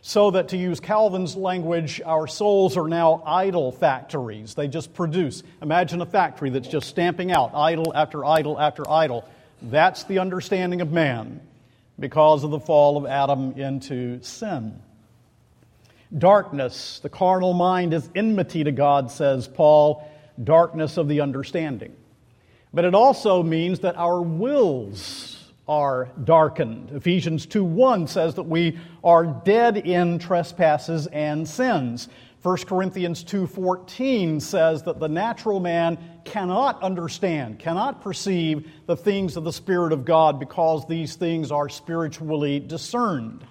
So 0.03 0.33
that, 0.33 0.49
to 0.49 0.59
use 0.59 0.81
Calvin's 0.81 1.35
language, 1.35 2.03
our 2.05 2.27
souls 2.27 2.77
are 2.77 2.89
now 2.89 3.23
idol 3.25 3.73
factories. 3.73 4.55
They 4.55 4.69
just 4.69 4.93
produce. 4.93 5.43
Imagine 5.63 6.03
a 6.03 6.07
factory 6.07 6.51
that's 6.51 6.69
just 6.69 6.89
stamping 6.89 7.33
out 7.33 7.55
idol 7.55 7.93
after 7.95 8.23
idol 8.25 8.61
after 8.61 8.89
idol. 8.91 9.27
That's 9.63 10.05
the 10.05 10.19
understanding 10.19 10.83
of 10.83 10.93
man 10.93 11.41
because 11.99 12.45
of 12.45 12.51
the 12.51 12.61
fall 12.61 12.97
of 12.97 13.07
Adam 13.07 13.53
into 13.53 14.23
sin. 14.23 14.81
Darkness, 16.17 17.01
the 17.01 17.09
carnal 17.09 17.53
mind 17.53 17.95
is 17.95 18.09
enmity 18.15 18.65
to 18.65 18.73
God, 18.73 19.11
says 19.11 19.49
Paul, 19.49 20.09
darkness 20.43 20.97
of 20.97 21.09
the 21.09 21.21
understanding. 21.21 21.95
But 22.73 22.85
it 22.85 22.95
also 22.95 23.43
means 23.43 23.81
that 23.81 23.97
our 23.97 24.21
wills 24.21 25.53
are 25.67 26.11
darkened. 26.25 26.91
Ephesians 26.91 27.47
2 27.47 27.65
1 27.65 28.07
says 28.07 28.35
that 28.35 28.43
we 28.43 28.79
are 29.03 29.25
dead 29.25 29.77
in 29.77 30.19
trespasses 30.19 31.07
and 31.09 31.49
sins. 31.49 32.09
1 32.43 32.67
Corinthians 32.67 33.25
2:14 33.25 34.39
says 34.39 34.83
that 34.83 35.01
the 35.01 35.09
natural 35.09 35.61
man 35.61 35.97
cannot 36.25 36.83
understand, 36.83 37.59
cannot 37.59 38.03
perceive 38.03 38.71
the 38.87 38.97
things 38.97 39.37
of 39.37 39.45
the 39.45 39.53
spirit 39.53 39.93
of 39.93 40.05
God 40.05 40.39
because 40.39 40.87
these 40.87 41.17
things 41.17 41.51
are 41.51 41.69
spiritually 41.69 42.61
discerned. 42.61 43.45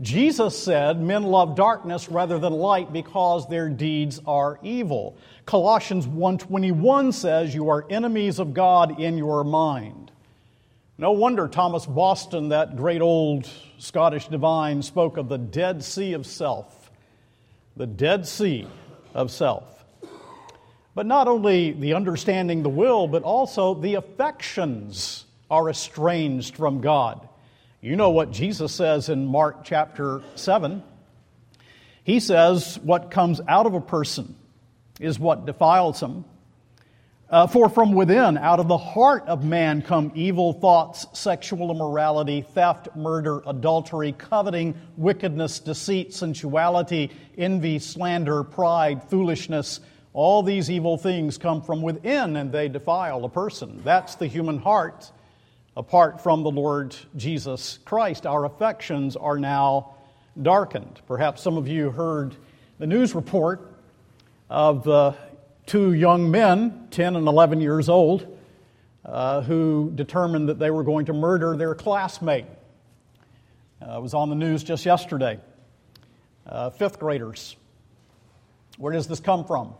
Jesus 0.00 0.60
said, 0.60 1.00
Men 1.00 1.22
love 1.22 1.54
darkness 1.54 2.08
rather 2.08 2.38
than 2.38 2.52
light 2.52 2.92
because 2.92 3.48
their 3.48 3.68
deeds 3.68 4.20
are 4.26 4.58
evil. 4.62 5.16
Colossians 5.46 6.06
1:21 6.06 7.12
says 7.12 7.54
you 7.54 7.70
are 7.70 7.86
enemies 7.88 8.40
of 8.40 8.54
God 8.54 8.98
in 8.98 9.16
your 9.16 9.44
mind. 9.44 10.10
No 10.98 11.12
wonder 11.12 11.48
Thomas 11.48 11.86
Boston, 11.86 12.48
that 12.48 12.76
great 12.76 13.02
old 13.02 13.48
Scottish 13.78 14.28
divine, 14.28 14.82
spoke 14.82 15.16
of 15.16 15.28
the 15.28 15.38
dead 15.38 15.84
sea 15.84 16.12
of 16.12 16.26
self. 16.26 16.90
The 17.76 17.86
dead 17.86 18.26
sea 18.26 18.66
of 19.12 19.30
self. 19.30 19.73
But 20.94 21.06
not 21.06 21.26
only 21.26 21.72
the 21.72 21.94
understanding 21.94 22.62
the 22.62 22.68
will, 22.68 23.08
but 23.08 23.22
also 23.22 23.74
the 23.74 23.94
affections 23.94 25.24
are 25.50 25.68
estranged 25.68 26.56
from 26.56 26.80
God. 26.80 27.28
You 27.80 27.96
know 27.96 28.10
what 28.10 28.30
Jesus 28.30 28.72
says 28.72 29.08
in 29.08 29.26
Mark 29.26 29.64
chapter 29.64 30.22
7. 30.36 30.82
He 32.04 32.20
says, 32.20 32.78
What 32.82 33.10
comes 33.10 33.40
out 33.48 33.66
of 33.66 33.74
a 33.74 33.80
person 33.80 34.36
is 35.00 35.18
what 35.18 35.46
defiles 35.46 36.00
him. 36.00 36.24
Uh, 37.28 37.46
for 37.46 37.68
from 37.68 37.92
within, 37.92 38.38
out 38.38 38.60
of 38.60 38.68
the 38.68 38.78
heart 38.78 39.24
of 39.26 39.44
man, 39.44 39.82
come 39.82 40.12
evil 40.14 40.52
thoughts, 40.52 41.06
sexual 41.18 41.70
immorality, 41.70 42.42
theft, 42.42 42.94
murder, 42.94 43.42
adultery, 43.46 44.12
coveting, 44.12 44.74
wickedness, 44.96 45.58
deceit, 45.58 46.14
sensuality, 46.14 47.10
envy, 47.36 47.78
slander, 47.78 48.44
pride, 48.44 49.02
foolishness. 49.10 49.80
All 50.14 50.44
these 50.44 50.70
evil 50.70 50.96
things 50.96 51.38
come 51.38 51.60
from 51.60 51.82
within 51.82 52.36
and 52.36 52.52
they 52.52 52.68
defile 52.68 53.24
a 53.24 53.28
person. 53.28 53.82
That's 53.82 54.14
the 54.14 54.28
human 54.28 54.60
heart 54.60 55.10
apart 55.76 56.22
from 56.22 56.44
the 56.44 56.52
Lord 56.52 56.94
Jesus 57.16 57.80
Christ. 57.84 58.24
Our 58.24 58.44
affections 58.44 59.16
are 59.16 59.38
now 59.38 59.96
darkened. 60.40 61.00
Perhaps 61.08 61.42
some 61.42 61.56
of 61.56 61.66
you 61.66 61.90
heard 61.90 62.36
the 62.78 62.86
news 62.86 63.12
report 63.12 63.74
of 64.48 64.84
the 64.84 65.16
two 65.66 65.94
young 65.94 66.30
men, 66.30 66.86
10 66.92 67.16
and 67.16 67.26
11 67.26 67.60
years 67.60 67.88
old, 67.88 68.38
uh, 69.04 69.40
who 69.40 69.90
determined 69.96 70.48
that 70.48 70.60
they 70.60 70.70
were 70.70 70.84
going 70.84 71.06
to 71.06 71.12
murder 71.12 71.56
their 71.56 71.74
classmate. 71.74 72.46
Uh, 73.82 73.98
it 73.98 74.02
was 74.02 74.14
on 74.14 74.28
the 74.28 74.36
news 74.36 74.62
just 74.62 74.86
yesterday. 74.86 75.40
Uh, 76.46 76.70
fifth 76.70 77.00
graders. 77.00 77.56
Where 78.78 78.92
does 78.92 79.08
this 79.08 79.18
come 79.18 79.44
from? 79.44 79.74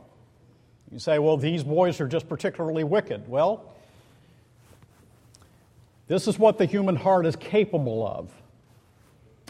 You 0.90 0.98
say, 0.98 1.18
well, 1.18 1.36
these 1.36 1.64
boys 1.64 2.00
are 2.00 2.06
just 2.06 2.28
particularly 2.28 2.84
wicked. 2.84 3.28
Well, 3.28 3.74
this 6.06 6.28
is 6.28 6.38
what 6.38 6.58
the 6.58 6.66
human 6.66 6.96
heart 6.96 7.26
is 7.26 7.34
capable 7.36 8.06
of 8.06 8.30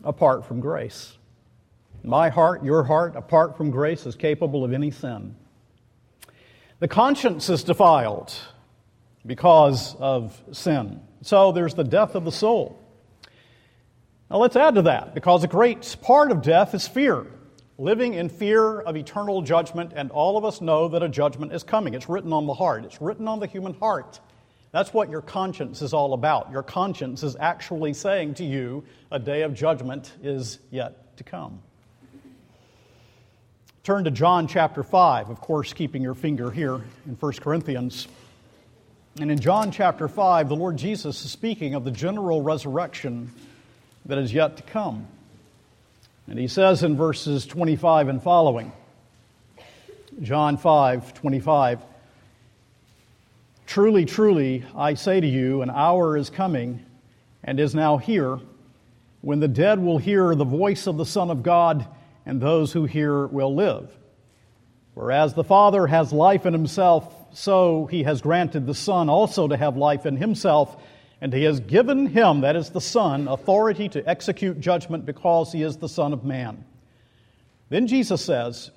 apart 0.05 0.47
from 0.47 0.61
grace. 0.61 1.17
My 2.03 2.29
heart, 2.29 2.65
your 2.65 2.85
heart, 2.85 3.17
apart 3.17 3.57
from 3.57 3.71
grace, 3.71 4.07
is 4.07 4.15
capable 4.15 4.65
of 4.65 4.73
any 4.73 4.91
sin. 4.91 5.35
The 6.79 6.89
conscience 6.89 7.49
is 7.49 7.65
defiled 7.65 8.35
because 9.25 9.97
of 9.97 10.41
sin. 10.53 11.01
So 11.23 11.53
there's 11.53 11.75
the 11.75 11.85
death 11.85 12.15
of 12.15 12.25
the 12.25 12.33
soul. 12.33 12.79
Now 14.31 14.37
let's 14.37 14.57
add 14.57 14.75
to 14.75 14.83
that, 14.83 15.15
because 15.15 15.45
a 15.45 15.49
great 15.49 15.97
part 16.03 16.31
of 16.31 16.43
death 16.43 16.75
is 16.75 16.87
fear. 16.87 17.27
Living 17.77 18.15
in 18.15 18.29
fear 18.29 18.81
of 18.81 18.97
eternal 18.97 19.43
judgment, 19.43 19.93
and 19.97 20.11
all 20.13 20.37
of 20.37 20.45
us 20.45 20.61
know 20.61 20.89
that 20.89 21.03
a 21.03 21.09
judgment 21.09 21.53
is 21.53 21.65
coming. 21.65 21.95
It's 21.95 22.09
written 22.09 22.33
on 22.33 22.47
the 22.47 22.55
heart, 22.55 22.85
it's 22.85 23.01
written 23.01 23.27
on 23.27 23.41
the 23.41 23.47
human 23.47 23.75
heart. 23.75 24.21
That's 24.71 24.93
what 24.93 25.09
your 25.09 25.23
conscience 25.23 25.83
is 25.83 25.93
all 25.93 26.15
about. 26.15 26.51
Your 26.51 26.65
conscience 26.65 27.23
is 27.23 27.37
actually 27.39 27.95
saying 27.95 28.35
to 28.35 28.45
you, 28.45 28.85
a 29.13 29.21
day 29.21 29.43
of 29.43 29.55
judgment 29.55 30.13
is 30.23 30.59
yet 30.71 31.17
to 31.19 31.25
come. 31.25 31.61
Turn 33.85 34.05
to 34.05 34.11
John 34.11 34.49
chapter 34.49 34.83
5, 34.83 35.31
of 35.31 35.41
course, 35.41 35.73
keeping 35.73 36.03
your 36.03 36.15
finger 36.15 36.51
here 36.51 36.81
in 37.07 37.15
1 37.21 37.33
Corinthians. 37.35 38.09
And 39.21 39.31
in 39.31 39.39
John 39.39 39.71
chapter 39.71 40.09
5, 40.09 40.49
the 40.49 40.57
Lord 40.57 40.77
Jesus 40.77 41.25
is 41.25 41.31
speaking 41.31 41.75
of 41.75 41.85
the 41.85 41.91
general 41.93 42.43
resurrection 42.43 43.31
that 44.07 44.19
is 44.19 44.33
yet 44.33 44.57
to 44.57 44.63
come. 44.65 45.07
And 46.27 46.39
he 46.39 46.49
says 46.49 46.83
in 46.83 46.97
verses 46.97 47.47
25 47.47 48.09
and 48.09 48.23
following, 48.23 48.73
John 50.23 50.57
5 50.57 51.15
25, 51.15 51.81
Truly, 53.67 54.05
truly, 54.05 54.65
I 54.77 54.95
say 54.95 55.21
to 55.21 55.27
you, 55.27 55.63
an 55.63 55.71
hour 55.71 56.17
is 56.17 56.31
coming 56.31 56.85
and 57.43 57.59
is 57.59 57.75
now 57.75 57.97
here 57.99 58.39
when 59.25 59.41
the 59.41 59.49
dead 59.49 59.81
will 59.81 59.99
hear 59.99 60.35
the 60.35 60.45
voice 60.45 60.87
of 60.87 60.99
the 60.99 61.07
Son 61.07 61.31
of 61.31 61.43
God, 61.43 61.87
and 62.27 62.41
those 62.41 62.73
who 62.73 62.85
hear 62.85 63.27
will 63.27 63.55
live. 63.55 63.91
Whereas 64.93 65.33
the 65.33 65.45
Father 65.45 65.87
has 65.87 66.13
life 66.13 66.45
in 66.45 66.53
himself, 66.53 67.13
so 67.33 67.87
he 67.87 68.03
has 68.03 68.21
granted 68.21 68.67
the 68.67 68.75
Son 68.75 69.09
also 69.09 69.49
to 69.49 69.57
have 69.57 69.79
life 69.79 70.05
in 70.05 70.17
himself, 70.17 70.77
and 71.21 71.33
he 71.33 71.45
has 71.45 71.61
given 71.61 72.07
him, 72.07 72.43
that 72.43 72.57
is 72.57 72.71
the 72.71 72.81
Son, 72.81 73.29
authority 73.29 73.89
to 73.91 74.09
execute 74.09 74.61
judgment 74.61 75.07
because 75.07 75.53
he 75.53 75.63
is 75.63 75.77
the 75.77 75.89
Son 75.89 76.13
of 76.13 76.25
Man. 76.25 76.65
Then 77.69 77.87
Jesus 77.87 78.25
says 78.25 78.71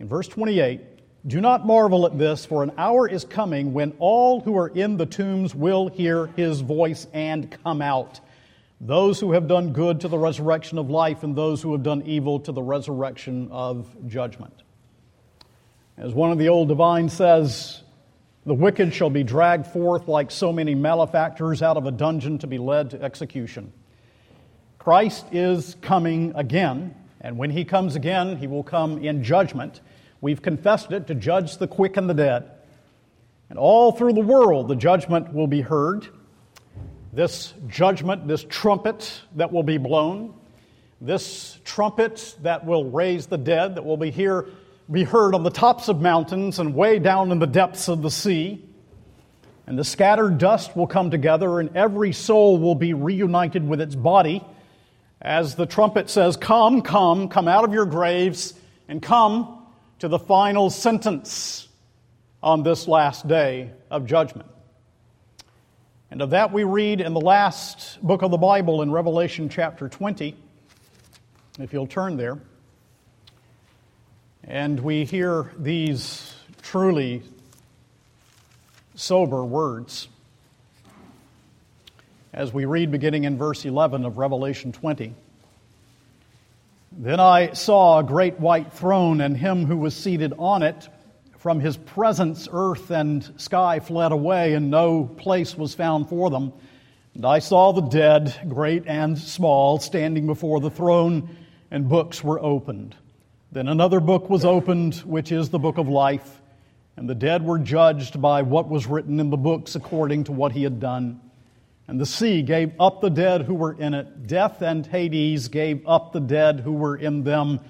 in 0.00 0.08
verse 0.08 0.28
28 0.28 0.80
do 1.24 1.40
not 1.40 1.64
marvel 1.64 2.04
at 2.04 2.18
this, 2.18 2.44
for 2.44 2.64
an 2.64 2.72
hour 2.76 3.08
is 3.08 3.24
coming 3.24 3.72
when 3.72 3.94
all 4.00 4.40
who 4.40 4.56
are 4.58 4.66
in 4.66 4.96
the 4.96 5.06
tombs 5.06 5.54
will 5.54 5.86
hear 5.86 6.26
his 6.26 6.62
voice 6.62 7.06
and 7.12 7.48
come 7.62 7.80
out. 7.80 8.18
Those 8.80 9.20
who 9.20 9.30
have 9.30 9.46
done 9.46 9.72
good 9.72 10.00
to 10.00 10.08
the 10.08 10.18
resurrection 10.18 10.78
of 10.78 10.90
life, 10.90 11.22
and 11.22 11.36
those 11.36 11.62
who 11.62 11.70
have 11.72 11.84
done 11.84 12.02
evil 12.06 12.40
to 12.40 12.50
the 12.50 12.62
resurrection 12.62 13.48
of 13.52 13.86
judgment. 14.08 14.64
As 15.96 16.12
one 16.12 16.32
of 16.32 16.38
the 16.38 16.48
old 16.48 16.66
divines 16.66 17.12
says, 17.12 17.81
the 18.44 18.54
wicked 18.54 18.92
shall 18.92 19.10
be 19.10 19.22
dragged 19.22 19.66
forth 19.66 20.08
like 20.08 20.30
so 20.30 20.52
many 20.52 20.74
malefactors 20.74 21.62
out 21.62 21.76
of 21.76 21.86
a 21.86 21.92
dungeon 21.92 22.38
to 22.38 22.46
be 22.46 22.58
led 22.58 22.90
to 22.90 23.02
execution. 23.02 23.72
Christ 24.78 25.26
is 25.32 25.76
coming 25.80 26.32
again 26.34 26.94
And 27.22 27.38
when 27.38 27.50
he 27.50 27.64
comes 27.64 27.94
again, 27.94 28.36
he 28.36 28.48
will 28.48 28.64
come 28.64 28.98
in 28.98 29.22
judgment. 29.22 29.80
We've 30.20 30.42
confessed 30.42 30.90
it 30.90 31.06
to 31.06 31.14
judge 31.14 31.56
the 31.56 31.68
quick 31.68 31.96
and 31.96 32.10
the 32.10 32.14
dead. 32.14 32.50
And 33.48 33.58
all 33.58 33.92
through 33.92 34.14
the 34.14 34.20
world, 34.20 34.68
the 34.68 34.76
judgment 34.76 35.32
will 35.32 35.46
be 35.46 35.60
heard. 35.60 36.08
This 37.12 37.54
judgment, 37.68 38.26
this 38.26 38.44
trumpet 38.48 39.22
that 39.36 39.52
will 39.52 39.62
be 39.62 39.78
blown, 39.78 40.34
this 41.00 41.60
trumpet 41.64 42.36
that 42.42 42.64
will 42.64 42.90
raise 42.90 43.26
the 43.26 43.38
dead, 43.38 43.76
that 43.76 43.84
will 43.84 43.96
be, 43.96 44.10
here, 44.10 44.46
be 44.90 45.04
heard 45.04 45.34
on 45.34 45.42
the 45.42 45.50
tops 45.50 45.88
of 45.88 46.00
mountains 46.00 46.58
and 46.58 46.74
way 46.74 46.98
down 46.98 47.30
in 47.30 47.38
the 47.38 47.46
depths 47.46 47.88
of 47.88 48.02
the 48.02 48.10
sea. 48.10 48.64
And 49.66 49.78
the 49.78 49.84
scattered 49.84 50.38
dust 50.38 50.76
will 50.76 50.86
come 50.86 51.10
together, 51.10 51.60
and 51.60 51.76
every 51.76 52.12
soul 52.12 52.58
will 52.58 52.74
be 52.74 52.94
reunited 52.94 53.66
with 53.66 53.80
its 53.80 53.94
body 53.94 54.44
as 55.20 55.54
the 55.54 55.66
trumpet 55.66 56.10
says, 56.10 56.36
Come, 56.36 56.82
come, 56.82 57.28
come 57.28 57.46
out 57.48 57.64
of 57.64 57.72
your 57.72 57.86
graves, 57.86 58.54
and 58.88 59.00
come 59.00 59.64
to 60.00 60.08
the 60.08 60.18
final 60.18 60.68
sentence 60.68 61.68
on 62.42 62.64
this 62.64 62.88
last 62.88 63.28
day 63.28 63.70
of 63.88 64.04
judgment. 64.04 64.48
And 66.10 66.20
of 66.20 66.30
that 66.30 66.52
we 66.52 66.64
read 66.64 67.00
in 67.00 67.14
the 67.14 67.20
last 67.20 68.02
book 68.02 68.22
of 68.22 68.30
the 68.30 68.36
Bible 68.36 68.82
in 68.82 68.90
Revelation 68.90 69.48
chapter 69.48 69.88
20, 69.88 70.36
if 71.60 71.72
you'll 71.72 71.86
turn 71.86 72.16
there. 72.16 72.38
And 74.44 74.80
we 74.80 75.04
hear 75.04 75.52
these 75.56 76.34
truly 76.62 77.22
sober 78.96 79.44
words 79.44 80.08
as 82.32 82.52
we 82.52 82.64
read 82.64 82.90
beginning 82.90 83.22
in 83.22 83.38
verse 83.38 83.64
11 83.64 84.04
of 84.04 84.18
Revelation 84.18 84.72
20. 84.72 85.14
Then 86.90 87.20
I 87.20 87.52
saw 87.52 88.00
a 88.00 88.02
great 88.02 88.40
white 88.40 88.72
throne 88.72 89.20
and 89.20 89.36
him 89.36 89.64
who 89.64 89.76
was 89.76 89.94
seated 89.94 90.34
on 90.38 90.62
it. 90.62 90.88
From 91.38 91.60
his 91.60 91.76
presence, 91.76 92.48
earth 92.52 92.90
and 92.90 93.32
sky 93.36 93.78
fled 93.80 94.12
away, 94.12 94.54
and 94.54 94.70
no 94.70 95.04
place 95.04 95.56
was 95.56 95.74
found 95.74 96.08
for 96.08 96.30
them. 96.30 96.52
And 97.14 97.24
I 97.24 97.38
saw 97.38 97.72
the 97.72 97.80
dead, 97.80 98.34
great 98.48 98.84
and 98.86 99.18
small, 99.18 99.78
standing 99.78 100.26
before 100.26 100.60
the 100.60 100.70
throne, 100.70 101.36
and 101.70 101.88
books 101.88 102.22
were 102.22 102.40
opened. 102.40 102.96
Then 103.52 103.68
another 103.68 104.00
book 104.00 104.30
was 104.30 104.46
opened, 104.46 104.94
which 105.04 105.30
is 105.30 105.50
the 105.50 105.58
book 105.58 105.76
of 105.76 105.86
life, 105.86 106.40
and 106.96 107.06
the 107.06 107.14
dead 107.14 107.44
were 107.44 107.58
judged 107.58 108.18
by 108.18 108.40
what 108.40 108.70
was 108.70 108.86
written 108.86 109.20
in 109.20 109.28
the 109.28 109.36
books 109.36 109.74
according 109.74 110.24
to 110.24 110.32
what 110.32 110.52
he 110.52 110.62
had 110.62 110.80
done. 110.80 111.20
And 111.86 112.00
the 112.00 112.06
sea 112.06 112.40
gave 112.40 112.72
up 112.80 113.02
the 113.02 113.10
dead 113.10 113.42
who 113.42 113.52
were 113.52 113.74
in 113.74 113.92
it. 113.92 114.26
Death 114.26 114.62
and 114.62 114.86
Hades 114.86 115.48
gave 115.48 115.86
up 115.86 116.14
the 116.14 116.20
dead 116.20 116.60
who 116.60 116.72
were 116.72 116.96
in 116.96 117.24
them, 117.24 117.60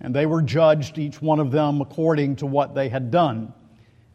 and 0.00 0.12
they 0.12 0.26
were 0.26 0.42
judged, 0.42 0.98
each 0.98 1.22
one 1.22 1.38
of 1.38 1.52
them, 1.52 1.80
according 1.80 2.34
to 2.36 2.46
what 2.46 2.74
they 2.74 2.88
had 2.88 3.12
done. 3.12 3.54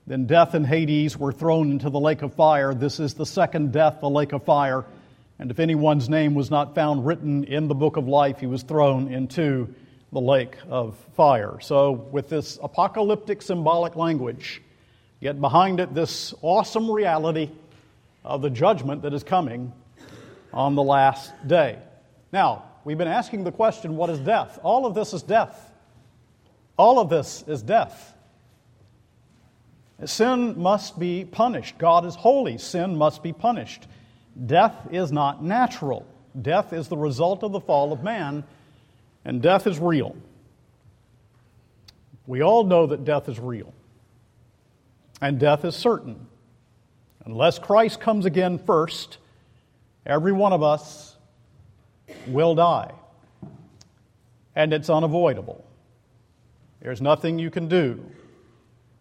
Then 0.06 0.26
death 0.26 0.54
and 0.54 0.68
Hades 0.68 1.18
were 1.18 1.32
thrown 1.32 1.72
into 1.72 1.90
the 1.90 2.00
lake 2.00 2.24
of 2.24 2.34
fire. 2.34 2.74
This 2.74 3.00
is 3.00 3.14
the 3.14 3.26
second 3.26 3.72
death, 3.72 4.02
the 4.02 4.10
lake 4.10 4.34
of 4.34 4.44
fire. 4.44 4.84
And 5.40 5.50
if 5.50 5.62
anyone's 5.62 6.10
name 6.10 6.36
was 6.36 6.52
not 6.52 6.76
found 6.76 7.06
written 7.06 7.46
in 7.46 7.70
the 7.70 7.74
book 7.74 7.96
of 7.96 8.06
life, 8.06 8.42
he 8.42 8.48
was 8.48 8.64
thrown 8.64 9.14
into 9.14 9.74
the 10.16 10.22
lake 10.22 10.56
of 10.70 10.96
fire. 11.18 11.60
So, 11.60 11.92
with 11.92 12.30
this 12.30 12.58
apocalyptic 12.64 13.42
symbolic 13.42 13.98
language, 13.98 14.62
yet 15.20 15.42
behind 15.42 15.82
it 15.82 15.94
this 15.94 16.34
awesome 16.42 16.90
reality 16.90 17.52
of 18.24 18.42
the 18.42 18.50
judgment 18.50 19.02
that 19.02 19.14
is 19.14 19.24
coming 19.24 19.74
on 20.54 20.76
the 20.76 20.82
last 20.82 21.34
day. 21.46 21.80
Now, 22.32 22.64
we've 22.86 22.98
been 22.98 23.10
asking 23.10 23.44
the 23.44 23.52
question 23.52 23.98
what 23.98 24.10
is 24.10 24.20
death? 24.20 24.58
All 24.64 24.86
of 24.86 24.96
this 24.96 25.14
is 25.14 25.22
death. 25.22 25.74
All 26.78 26.98
of 26.98 27.10
this 27.10 27.44
is 27.46 27.62
death. 27.62 28.16
Sin 30.06 30.58
must 30.58 30.98
be 30.98 31.26
punished. 31.26 31.78
God 31.78 32.06
is 32.06 32.16
holy. 32.16 32.58
Sin 32.58 32.96
must 32.96 33.22
be 33.22 33.34
punished. 33.34 33.86
Death 34.46 34.88
is 34.92 35.12
not 35.12 35.44
natural. 35.44 36.06
Death 36.42 36.72
is 36.72 36.88
the 36.88 36.96
result 36.98 37.44
of 37.44 37.52
the 37.52 37.60
fall 37.60 37.92
of 37.92 38.02
man, 38.02 38.46
and 39.26 39.42
death 39.42 39.68
is 39.68 39.80
real. 39.80 40.16
We 42.28 42.42
all 42.42 42.64
know 42.64 42.88
that 42.88 43.04
death 43.04 43.28
is 43.28 43.40
real, 43.40 43.74
and 45.22 45.40
death 45.40 45.66
is 45.66 45.76
certain. 45.76 46.28
Unless 47.26 47.60
Christ 47.60 48.00
comes 48.00 48.26
again 48.26 48.60
first, 48.60 49.18
every 50.06 50.32
one 50.32 50.54
of 50.54 50.62
us 50.62 51.18
will 52.28 52.56
die. 52.56 52.92
And 54.56 54.72
it's 54.72 54.90
unavoidable. 54.90 55.66
There's 56.82 57.02
nothing 57.02 57.40
you 57.40 57.50
can 57.50 57.68
do 57.68 58.06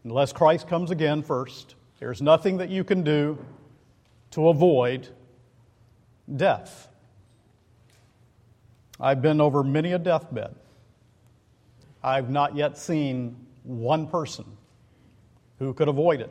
unless 0.05 0.33
Christ 0.33 0.69
comes 0.69 0.91
again 0.91 1.23
first. 1.23 1.75
There's 1.99 2.21
nothing 2.23 2.59
that 2.59 2.71
you 2.71 2.83
can 2.83 3.03
do 3.03 3.39
to 4.33 4.49
avoid 4.49 5.09
death. 6.35 6.89
I've 9.01 9.21
been 9.21 9.41
over 9.41 9.65
many 9.65 9.93
a 9.93 9.99
deathbed. 9.99 10.55
I've 12.03 12.31
not 12.31 12.55
yet 12.55 12.79
seen 12.79 13.37
one 13.63 14.07
person 14.07 14.45
who 15.59 15.73
could 15.73 15.89
avoid 15.89 16.21
it 16.21 16.31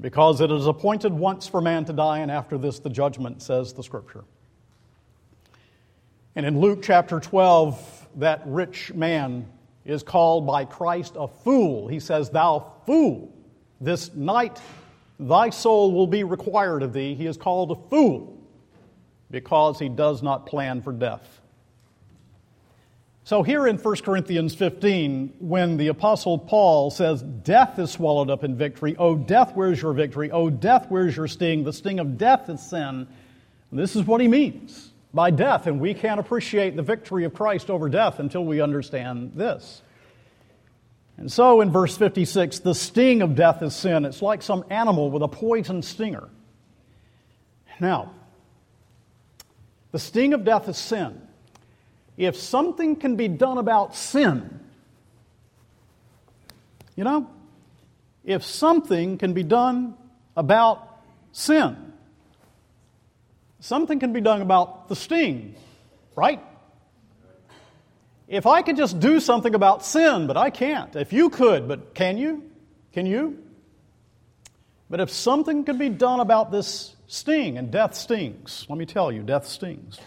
because 0.00 0.40
it 0.40 0.50
is 0.50 0.66
appointed 0.66 1.12
once 1.12 1.46
for 1.46 1.60
man 1.60 1.84
to 1.86 1.92
die, 1.92 2.18
and 2.18 2.30
after 2.30 2.58
this 2.58 2.78
the 2.78 2.90
judgment, 2.90 3.42
says 3.42 3.72
the 3.72 3.82
scripture. 3.82 4.24
And 6.34 6.44
in 6.44 6.60
Luke 6.60 6.80
chapter 6.82 7.20
12, 7.20 8.08
that 8.16 8.42
rich 8.44 8.92
man 8.92 9.46
is 9.84 10.02
called 10.02 10.46
by 10.46 10.64
Christ 10.64 11.14
a 11.16 11.28
fool. 11.28 11.88
He 11.88 12.00
says, 12.00 12.28
Thou 12.28 12.72
fool, 12.84 13.32
this 13.80 14.14
night 14.14 14.60
thy 15.18 15.50
soul 15.50 15.92
will 15.92 16.06
be 16.06 16.24
required 16.24 16.82
of 16.82 16.92
thee. 16.92 17.14
He 17.14 17.26
is 17.26 17.36
called 17.36 17.70
a 17.70 17.88
fool 17.88 18.35
because 19.36 19.78
he 19.78 19.90
does 19.90 20.22
not 20.22 20.46
plan 20.46 20.80
for 20.80 20.92
death. 20.92 21.42
So, 23.24 23.42
here 23.42 23.66
in 23.66 23.76
1 23.76 23.96
Corinthians 23.96 24.54
15, 24.54 25.34
when 25.40 25.76
the 25.76 25.88
Apostle 25.88 26.38
Paul 26.38 26.90
says, 26.90 27.20
Death 27.20 27.78
is 27.78 27.90
swallowed 27.90 28.30
up 28.30 28.44
in 28.44 28.56
victory, 28.56 28.96
oh, 28.98 29.14
death, 29.14 29.52
where's 29.54 29.82
your 29.82 29.92
victory? 29.92 30.30
Oh, 30.30 30.48
death, 30.48 30.86
where's 30.88 31.14
your 31.14 31.28
sting? 31.28 31.64
The 31.64 31.72
sting 31.74 31.98
of 31.98 32.16
death 32.16 32.48
is 32.48 32.62
sin. 32.62 33.06
This 33.70 33.94
is 33.94 34.04
what 34.04 34.22
he 34.22 34.28
means 34.28 34.90
by 35.12 35.32
death, 35.32 35.66
and 35.66 35.80
we 35.80 35.92
can't 35.92 36.18
appreciate 36.18 36.76
the 36.76 36.82
victory 36.82 37.24
of 37.24 37.34
Christ 37.34 37.68
over 37.68 37.90
death 37.90 38.20
until 38.20 38.42
we 38.42 38.62
understand 38.62 39.32
this. 39.34 39.82
And 41.18 41.30
so, 41.30 41.60
in 41.60 41.70
verse 41.70 41.94
56, 41.94 42.60
the 42.60 42.74
sting 42.74 43.20
of 43.20 43.34
death 43.34 43.62
is 43.62 43.76
sin. 43.76 44.06
It's 44.06 44.22
like 44.22 44.40
some 44.40 44.64
animal 44.70 45.10
with 45.10 45.22
a 45.22 45.28
poison 45.28 45.82
stinger. 45.82 46.30
Now, 47.80 48.12
the 49.92 49.98
sting 49.98 50.34
of 50.34 50.44
death 50.44 50.68
is 50.68 50.76
sin 50.76 51.26
if 52.16 52.36
something 52.36 52.96
can 52.96 53.16
be 53.16 53.28
done 53.28 53.58
about 53.58 53.94
sin, 53.94 54.60
you 56.94 57.04
know, 57.04 57.28
if 58.24 58.42
something 58.42 59.18
can 59.18 59.34
be 59.34 59.42
done 59.42 59.94
about 60.36 61.02
sin, 61.32 61.92
something 63.60 64.00
can 64.00 64.12
be 64.12 64.20
done 64.20 64.40
about 64.40 64.88
the 64.88 64.96
sting, 64.96 65.54
right? 66.14 66.42
If 68.28 68.46
I 68.46 68.62
could 68.62 68.76
just 68.76 68.98
do 68.98 69.20
something 69.20 69.54
about 69.54 69.84
sin, 69.84 70.26
but 70.26 70.36
I 70.36 70.50
can't. 70.50 70.96
If 70.96 71.12
you 71.12 71.28
could, 71.30 71.68
but 71.68 71.94
can 71.94 72.16
you? 72.16 72.50
Can 72.92 73.06
you? 73.06 73.38
But 74.88 75.00
if 75.00 75.10
something 75.10 75.64
could 75.64 75.78
be 75.78 75.90
done 75.90 76.18
about 76.18 76.50
this 76.50 76.95
sting, 77.06 77.58
and 77.58 77.70
death 77.70 77.94
stings, 77.94 78.66
let 78.68 78.78
me 78.78 78.86
tell 78.86 79.10
you, 79.12 79.22
death 79.22 79.46
stings. 79.46 79.98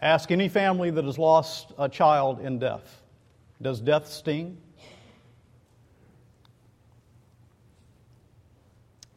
Ask 0.00 0.30
any 0.30 0.48
family 0.48 0.90
that 0.90 1.04
has 1.04 1.18
lost 1.18 1.72
a 1.78 1.88
child 1.88 2.40
in 2.40 2.58
death. 2.58 3.02
Does 3.60 3.80
death 3.80 4.06
sting? 4.06 4.58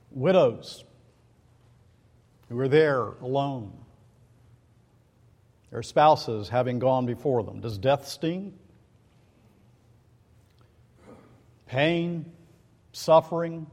Widows 0.10 0.84
who 2.50 2.60
are 2.60 2.68
there 2.68 3.04
alone, 3.22 3.72
their 5.70 5.84
spouses 5.84 6.50
having 6.50 6.80
gone 6.80 7.06
before 7.06 7.44
them. 7.44 7.62
Does 7.62 7.78
death 7.78 8.08
sting? 8.08 8.54
Pain, 11.68 12.26
suffering, 12.92 13.68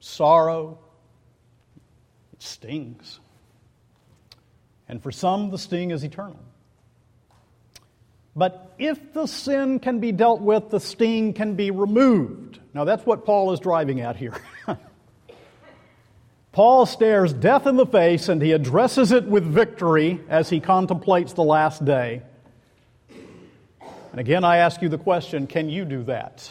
sorrow, 0.00 0.80
it 2.36 2.42
stings. 2.42 3.20
And 4.88 5.02
for 5.02 5.10
some, 5.10 5.50
the 5.50 5.58
sting 5.58 5.90
is 5.90 6.04
eternal. 6.04 6.38
But 8.34 8.74
if 8.78 9.14
the 9.14 9.26
sin 9.26 9.80
can 9.80 9.98
be 9.98 10.12
dealt 10.12 10.42
with, 10.42 10.70
the 10.70 10.78
sting 10.78 11.32
can 11.32 11.54
be 11.54 11.70
removed. 11.70 12.60
Now, 12.74 12.84
that's 12.84 13.06
what 13.06 13.24
Paul 13.24 13.52
is 13.52 13.60
driving 13.60 14.02
at 14.02 14.16
here. 14.16 14.34
Paul 16.52 16.86
stares 16.86 17.32
death 17.32 17.66
in 17.66 17.76
the 17.76 17.86
face 17.86 18.28
and 18.28 18.40
he 18.40 18.52
addresses 18.52 19.12
it 19.12 19.24
with 19.24 19.44
victory 19.44 20.20
as 20.28 20.50
he 20.50 20.60
contemplates 20.60 21.32
the 21.32 21.42
last 21.42 21.84
day. 21.84 22.22
And 23.10 24.20
again, 24.20 24.44
I 24.44 24.58
ask 24.58 24.80
you 24.80 24.88
the 24.88 24.98
question 24.98 25.46
can 25.46 25.68
you 25.68 25.84
do 25.84 26.02
that? 26.04 26.50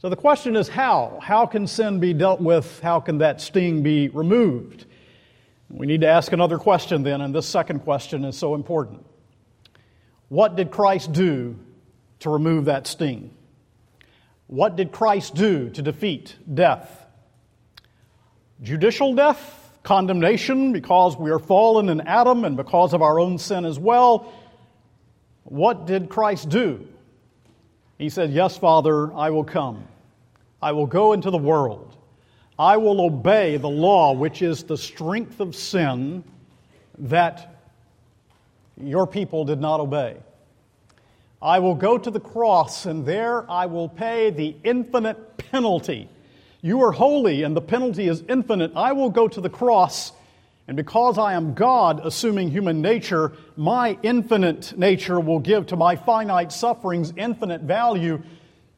So 0.00 0.08
the 0.08 0.16
question 0.16 0.56
is 0.56 0.66
how? 0.66 1.18
How 1.20 1.44
can 1.44 1.66
sin 1.66 2.00
be 2.00 2.14
dealt 2.14 2.40
with? 2.40 2.80
How 2.80 3.00
can 3.00 3.18
that 3.18 3.38
sting 3.38 3.82
be 3.82 4.08
removed? 4.08 4.86
We 5.68 5.86
need 5.86 6.00
to 6.00 6.06
ask 6.06 6.32
another 6.32 6.56
question 6.56 7.02
then, 7.02 7.20
and 7.20 7.34
this 7.34 7.46
second 7.46 7.80
question 7.80 8.24
is 8.24 8.34
so 8.38 8.54
important. 8.54 9.04
What 10.30 10.56
did 10.56 10.70
Christ 10.70 11.12
do 11.12 11.58
to 12.20 12.30
remove 12.30 12.64
that 12.64 12.86
sting? 12.86 13.30
What 14.46 14.74
did 14.74 14.90
Christ 14.90 15.34
do 15.34 15.68
to 15.68 15.82
defeat 15.82 16.34
death? 16.52 17.04
Judicial 18.62 19.14
death, 19.14 19.70
condemnation 19.82 20.72
because 20.72 21.14
we 21.18 21.30
are 21.30 21.38
fallen 21.38 21.90
in 21.90 22.00
Adam 22.00 22.46
and 22.46 22.56
because 22.56 22.94
of 22.94 23.02
our 23.02 23.20
own 23.20 23.36
sin 23.36 23.66
as 23.66 23.78
well. 23.78 24.32
What 25.44 25.86
did 25.86 26.08
Christ 26.08 26.48
do? 26.48 26.88
He 28.00 28.08
said, 28.08 28.32
Yes, 28.32 28.56
Father, 28.56 29.12
I 29.12 29.28
will 29.28 29.44
come. 29.44 29.84
I 30.62 30.72
will 30.72 30.86
go 30.86 31.12
into 31.12 31.30
the 31.30 31.36
world. 31.36 31.98
I 32.58 32.78
will 32.78 32.98
obey 33.02 33.58
the 33.58 33.68
law, 33.68 34.14
which 34.14 34.40
is 34.40 34.62
the 34.62 34.78
strength 34.78 35.38
of 35.38 35.54
sin 35.54 36.24
that 36.96 37.62
your 38.82 39.06
people 39.06 39.44
did 39.44 39.60
not 39.60 39.80
obey. 39.80 40.16
I 41.42 41.58
will 41.58 41.74
go 41.74 41.98
to 41.98 42.10
the 42.10 42.20
cross, 42.20 42.86
and 42.86 43.04
there 43.04 43.48
I 43.50 43.66
will 43.66 43.90
pay 43.90 44.30
the 44.30 44.56
infinite 44.64 45.36
penalty. 45.36 46.08
You 46.62 46.82
are 46.82 46.92
holy, 46.92 47.42
and 47.42 47.54
the 47.54 47.60
penalty 47.60 48.08
is 48.08 48.24
infinite. 48.30 48.72
I 48.74 48.92
will 48.92 49.10
go 49.10 49.28
to 49.28 49.42
the 49.42 49.50
cross, 49.50 50.12
and 50.70 50.76
because 50.76 51.18
I 51.18 51.32
am 51.32 51.54
God, 51.54 52.00
assuming 52.06 52.48
human 52.48 52.80
nature, 52.80 53.32
my 53.56 53.98
infinite 54.04 54.78
nature 54.78 55.18
will 55.18 55.40
give 55.40 55.66
to 55.66 55.76
my 55.76 55.96
finite 55.96 56.52
sufferings 56.52 57.12
infinite 57.16 57.62
value 57.62 58.22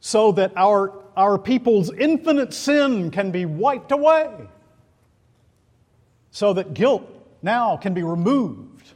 so 0.01 0.33
that 0.33 0.55
our 0.57 0.95
our 1.19 1.37
people's 1.37 1.93
infinite 1.93 2.55
sin 2.55 3.11
can 3.11 3.31
be 3.31 3.45
wiped 3.45 3.93
away, 3.93 4.31
so 6.31 6.55
that 6.55 6.73
guilt 6.73 7.07
now 7.43 7.77
can 7.77 7.93
be 7.93 8.03
removed. 8.03 8.91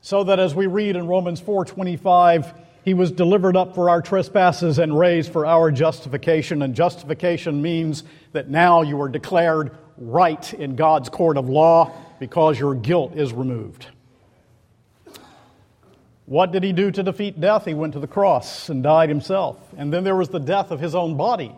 So 0.00 0.24
that 0.24 0.40
as 0.40 0.54
we 0.54 0.66
read 0.66 0.96
in 0.96 1.06
Romans 1.06 1.42
4:25, 1.42 2.54
he 2.86 2.94
was 2.94 3.12
delivered 3.12 3.54
up 3.54 3.74
for 3.74 3.90
our 3.90 4.00
trespasses 4.00 4.78
and 4.78 4.98
raised 4.98 5.30
for 5.30 5.44
our 5.44 5.70
justification. 5.70 6.62
And 6.62 6.74
justification 6.74 7.60
means 7.60 8.02
that 8.32 8.48
now 8.48 8.80
you 8.80 8.98
are 9.02 9.10
declared 9.10 9.76
right 10.02 10.52
in 10.54 10.76
God's 10.76 11.08
court 11.08 11.36
of 11.36 11.48
law 11.48 11.92
because 12.18 12.58
your 12.58 12.74
guilt 12.74 13.16
is 13.16 13.32
removed. 13.32 13.86
What 16.26 16.52
did 16.52 16.62
he 16.62 16.72
do 16.72 16.90
to 16.90 17.02
defeat 17.02 17.40
death? 17.40 17.64
He 17.64 17.74
went 17.74 17.94
to 17.94 18.00
the 18.00 18.06
cross 18.06 18.68
and 18.68 18.82
died 18.82 19.08
himself. 19.08 19.58
And 19.76 19.92
then 19.92 20.04
there 20.04 20.16
was 20.16 20.28
the 20.28 20.38
death 20.38 20.70
of 20.70 20.80
his 20.80 20.94
own 20.94 21.16
body. 21.16 21.54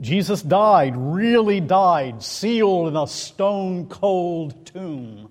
Jesus 0.00 0.40
died, 0.42 0.94
really 0.96 1.60
died, 1.60 2.22
sealed 2.22 2.88
in 2.88 2.96
a 2.96 3.06
stone 3.06 3.88
cold 3.88 4.66
tomb. 4.66 5.30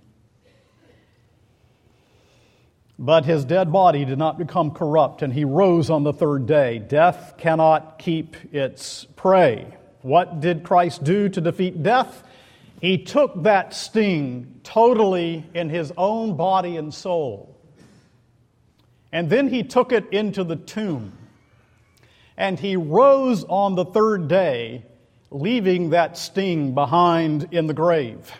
But 2.99 3.25
his 3.25 3.45
dead 3.45 3.71
body 3.71 4.06
did 4.06 4.17
not 4.17 4.38
become 4.38 4.71
corrupt, 4.71 5.21
and 5.21 5.32
he 5.32 5.45
rose 5.45 5.89
on 5.89 6.03
the 6.03 6.12
third 6.12 6.47
day. 6.47 6.80
Death 6.80 7.36
cannot 7.38 7.99
keep 7.99 8.36
its 8.53 9.06
prey. 9.15 9.76
What 10.01 10.39
did 10.39 10.63
Christ 10.63 11.03
do 11.03 11.29
to 11.29 11.41
defeat 11.41 11.83
death? 11.83 12.23
He 12.81 12.99
took 12.99 13.43
that 13.43 13.73
sting 13.73 14.60
totally 14.63 15.45
in 15.53 15.69
his 15.69 15.91
own 15.97 16.38
body 16.38 16.77
and 16.77 16.93
soul. 16.93 17.55
And 19.12 19.29
then 19.29 19.47
he 19.47 19.63
took 19.63 19.91
it 19.91 20.10
into 20.12 20.43
the 20.43 20.55
tomb. 20.55 21.13
And 22.38 22.60
he 22.60 22.75
rose 22.75 23.43
on 23.45 23.75
the 23.75 23.86
third 23.86 24.27
day, 24.27 24.86
leaving 25.31 25.89
that 25.89 26.17
sting 26.17 26.75
behind 26.75 27.47
in 27.51 27.65
the 27.65 27.73
grave. 27.73 28.31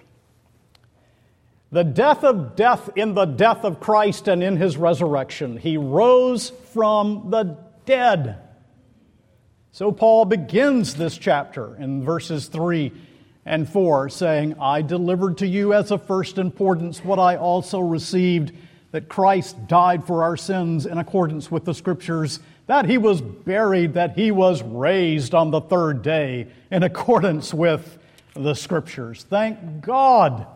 The 1.72 1.84
death 1.84 2.24
of 2.24 2.56
death 2.56 2.91
in 2.96 3.13
the 3.15 3.26
death 3.26 3.65
of 3.65 3.80
Christ 3.80 4.28
and 4.28 4.43
in 4.43 4.56
his 4.56 4.78
resurrection. 4.78 5.58
He 5.58 5.78
rose 5.78 6.52
from 6.74 7.30
the 7.32 7.58
dead. 7.86 8.38
So 9.78 9.92
Paul 9.92 10.26
begins 10.26 10.96
this 10.96 11.16
chapter 11.20 11.76
in 11.76 12.04
verses 12.04 12.48
3 12.48 12.92
and 13.46 13.70
4, 13.70 14.10
saying, 14.10 14.56
I 14.60 14.82
delivered 14.82 15.38
to 15.38 15.48
you 15.48 15.72
as 15.76 15.92
of 15.92 16.08
first 16.08 16.40
importance 16.40 17.06
what 17.06 17.20
I 17.20 17.36
also 17.36 17.82
received 17.82 18.54
that 18.90 19.08
Christ 19.08 19.68
died 19.68 20.04
for 20.04 20.24
our 20.24 20.36
sins 20.36 20.88
in 20.88 20.98
accordance 20.98 21.52
with 21.52 21.63
the 21.63 21.76
Scriptures, 21.76 22.40
that 22.66 22.86
he 22.86 22.98
was 22.98 23.22
buried, 23.22 23.94
that 23.94 24.18
he 24.18 24.32
was 24.32 24.63
raised 24.63 25.36
on 25.36 25.52
the 25.52 25.62
third 25.62 26.02
day 26.02 26.48
in 26.72 26.82
accordance 26.82 27.54
with 27.54 28.00
the 28.34 28.56
Scriptures. 28.56 29.28
Thank 29.30 29.82
God 29.82 30.48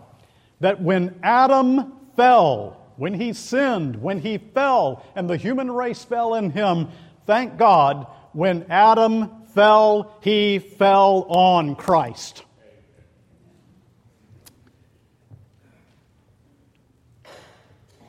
that 0.61 0.81
when 0.81 1.13
Adam 1.21 1.93
fell, 2.15 2.91
when 2.95 3.13
he 3.13 3.33
sinned, 3.33 4.01
when 4.01 4.19
he 4.19 4.39
fell, 4.39 5.05
and 5.15 5.29
the 5.29 5.37
human 5.37 5.69
race 5.69 6.03
fell 6.03 6.33
in 6.33 6.49
him, 6.49 6.87
thank 7.27 7.59
God, 7.59 8.07
when 8.33 8.65
Adam 8.69 9.45
fell, 9.53 10.17
he 10.21 10.59
fell 10.59 11.25
on 11.29 11.75
Christ. 11.75 12.43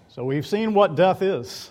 So 0.08 0.24
we've 0.24 0.46
seen 0.46 0.74
what 0.74 0.94
death 0.94 1.22
is 1.22 1.70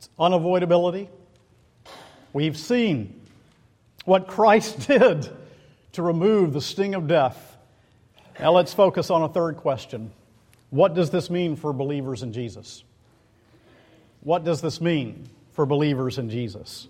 it's 0.00 0.08
unavoidability. 0.18 1.08
We've 2.32 2.56
seen 2.56 3.20
what 4.06 4.28
Christ 4.28 4.86
did 4.88 5.28
to 5.92 6.02
remove 6.02 6.54
the 6.54 6.60
sting 6.62 6.94
of 6.94 7.06
death. 7.06 7.58
Now 8.38 8.52
let's 8.52 8.72
focus 8.72 9.10
on 9.10 9.22
a 9.22 9.28
third 9.28 9.58
question. 9.58 10.10
What 10.70 10.94
does 10.94 11.10
this 11.10 11.28
mean 11.28 11.54
for 11.54 11.74
believers 11.74 12.22
in 12.22 12.32
Jesus? 12.32 12.82
What 14.20 14.44
does 14.44 14.60
this 14.60 14.80
mean 14.80 15.28
for 15.52 15.66
believers 15.66 16.18
in 16.18 16.30
Jesus? 16.30 16.88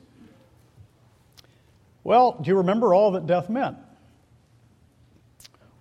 Well, 2.02 2.36
do 2.40 2.48
you 2.48 2.56
remember 2.58 2.94
all 2.94 3.12
that 3.12 3.26
death 3.26 3.48
meant? 3.48 3.76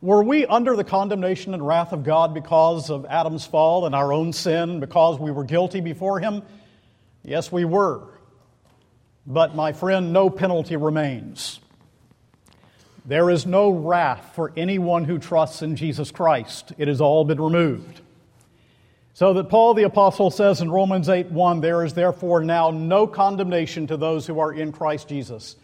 Were 0.01 0.23
we 0.23 0.45
under 0.45 0.75
the 0.75 0.83
condemnation 0.83 1.53
and 1.53 1.65
wrath 1.65 1.91
of 1.91 2.03
God 2.03 2.33
because 2.33 2.89
of 2.89 3.05
Adam's 3.05 3.45
fall 3.45 3.85
and 3.85 3.93
our 3.93 4.13
own 4.13 4.31
sin, 4.31 4.79
because 4.79 5.19
we 5.19 5.31
were 5.31 5.43
guilty 5.43 5.81
before 5.81 6.19
Him? 6.19 6.41
Yes, 7.23 7.51
we 7.51 7.65
were. 7.65 8.07
But, 9.27 9.55
my 9.55 9.73
friend, 9.73 10.13
no 10.13 10.29
penalty 10.29 10.77
remains. 10.77 11.59
There 13.05 13.29
is 13.29 13.45
no 13.45 13.71
wrath 13.71 14.31
for 14.35 14.53
anyone 14.55 15.03
who 15.03 15.19
trusts 15.19 15.62
in 15.62 15.75
Jesus 15.75 16.12
Christ. 16.12 16.71
It 16.77 16.88
has 16.88 17.01
all 17.01 17.25
been 17.25 17.41
removed. 17.41 18.01
So 19.19 19.34
that 19.34 19.49
Paul 19.49 19.73
the 19.73 19.84
Apostle 19.84 20.32
says 20.32 20.62
in 20.62 20.71
Romans 20.71 21.10
8 21.10 21.29
1, 21.29 21.60
there 21.60 21.84
is 21.84 21.93
therefore 21.93 22.41
now 22.41 22.71
no 22.71 23.05
condemnation 23.05 23.86
to 23.88 23.97
those 23.97 24.25
who 24.25 24.39
are 24.39 24.53
in 24.53 24.71
Christ 24.71 25.10
Jesus. 25.10 25.58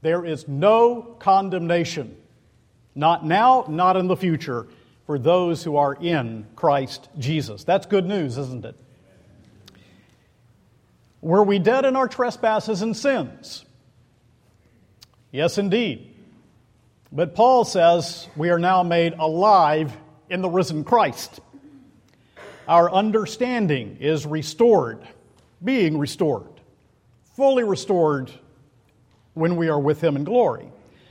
There 0.00 0.24
is 0.24 0.48
no 0.48 1.02
condemnation 1.18 2.16
not 2.94 3.22
now, 3.22 3.66
not 3.68 3.98
in 3.98 4.06
the 4.06 4.16
future, 4.16 4.66
for 5.04 5.18
those 5.18 5.62
who 5.62 5.76
are 5.76 5.92
in 5.92 6.46
Christ 6.56 7.10
Jesus. 7.18 7.64
That's 7.64 7.84
good 7.84 8.06
news, 8.06 8.38
isn't 8.38 8.64
it? 8.64 8.76
Were 11.20 11.44
we 11.44 11.58
dead 11.58 11.84
in 11.84 11.96
our 11.96 12.08
trespasses 12.08 12.80
and 12.80 12.96
sins? 12.96 13.66
Yes, 15.30 15.58
indeed. 15.58 16.16
But 17.12 17.34
Paul 17.34 17.66
says 17.66 18.26
we 18.36 18.48
are 18.48 18.58
now 18.58 18.82
made 18.82 19.12
alive 19.12 19.94
in 20.30 20.40
the 20.40 20.48
risen 20.48 20.82
Christ. 20.82 21.40
Our 22.68 22.92
understanding 22.92 23.96
is 24.00 24.24
restored, 24.24 25.06
being 25.62 25.98
restored, 25.98 26.48
fully 27.34 27.64
restored 27.64 28.30
when 29.34 29.56
we 29.56 29.68
are 29.68 29.80
with 29.80 30.02
Him 30.02 30.16
in 30.16 30.24
glory. 30.24 30.68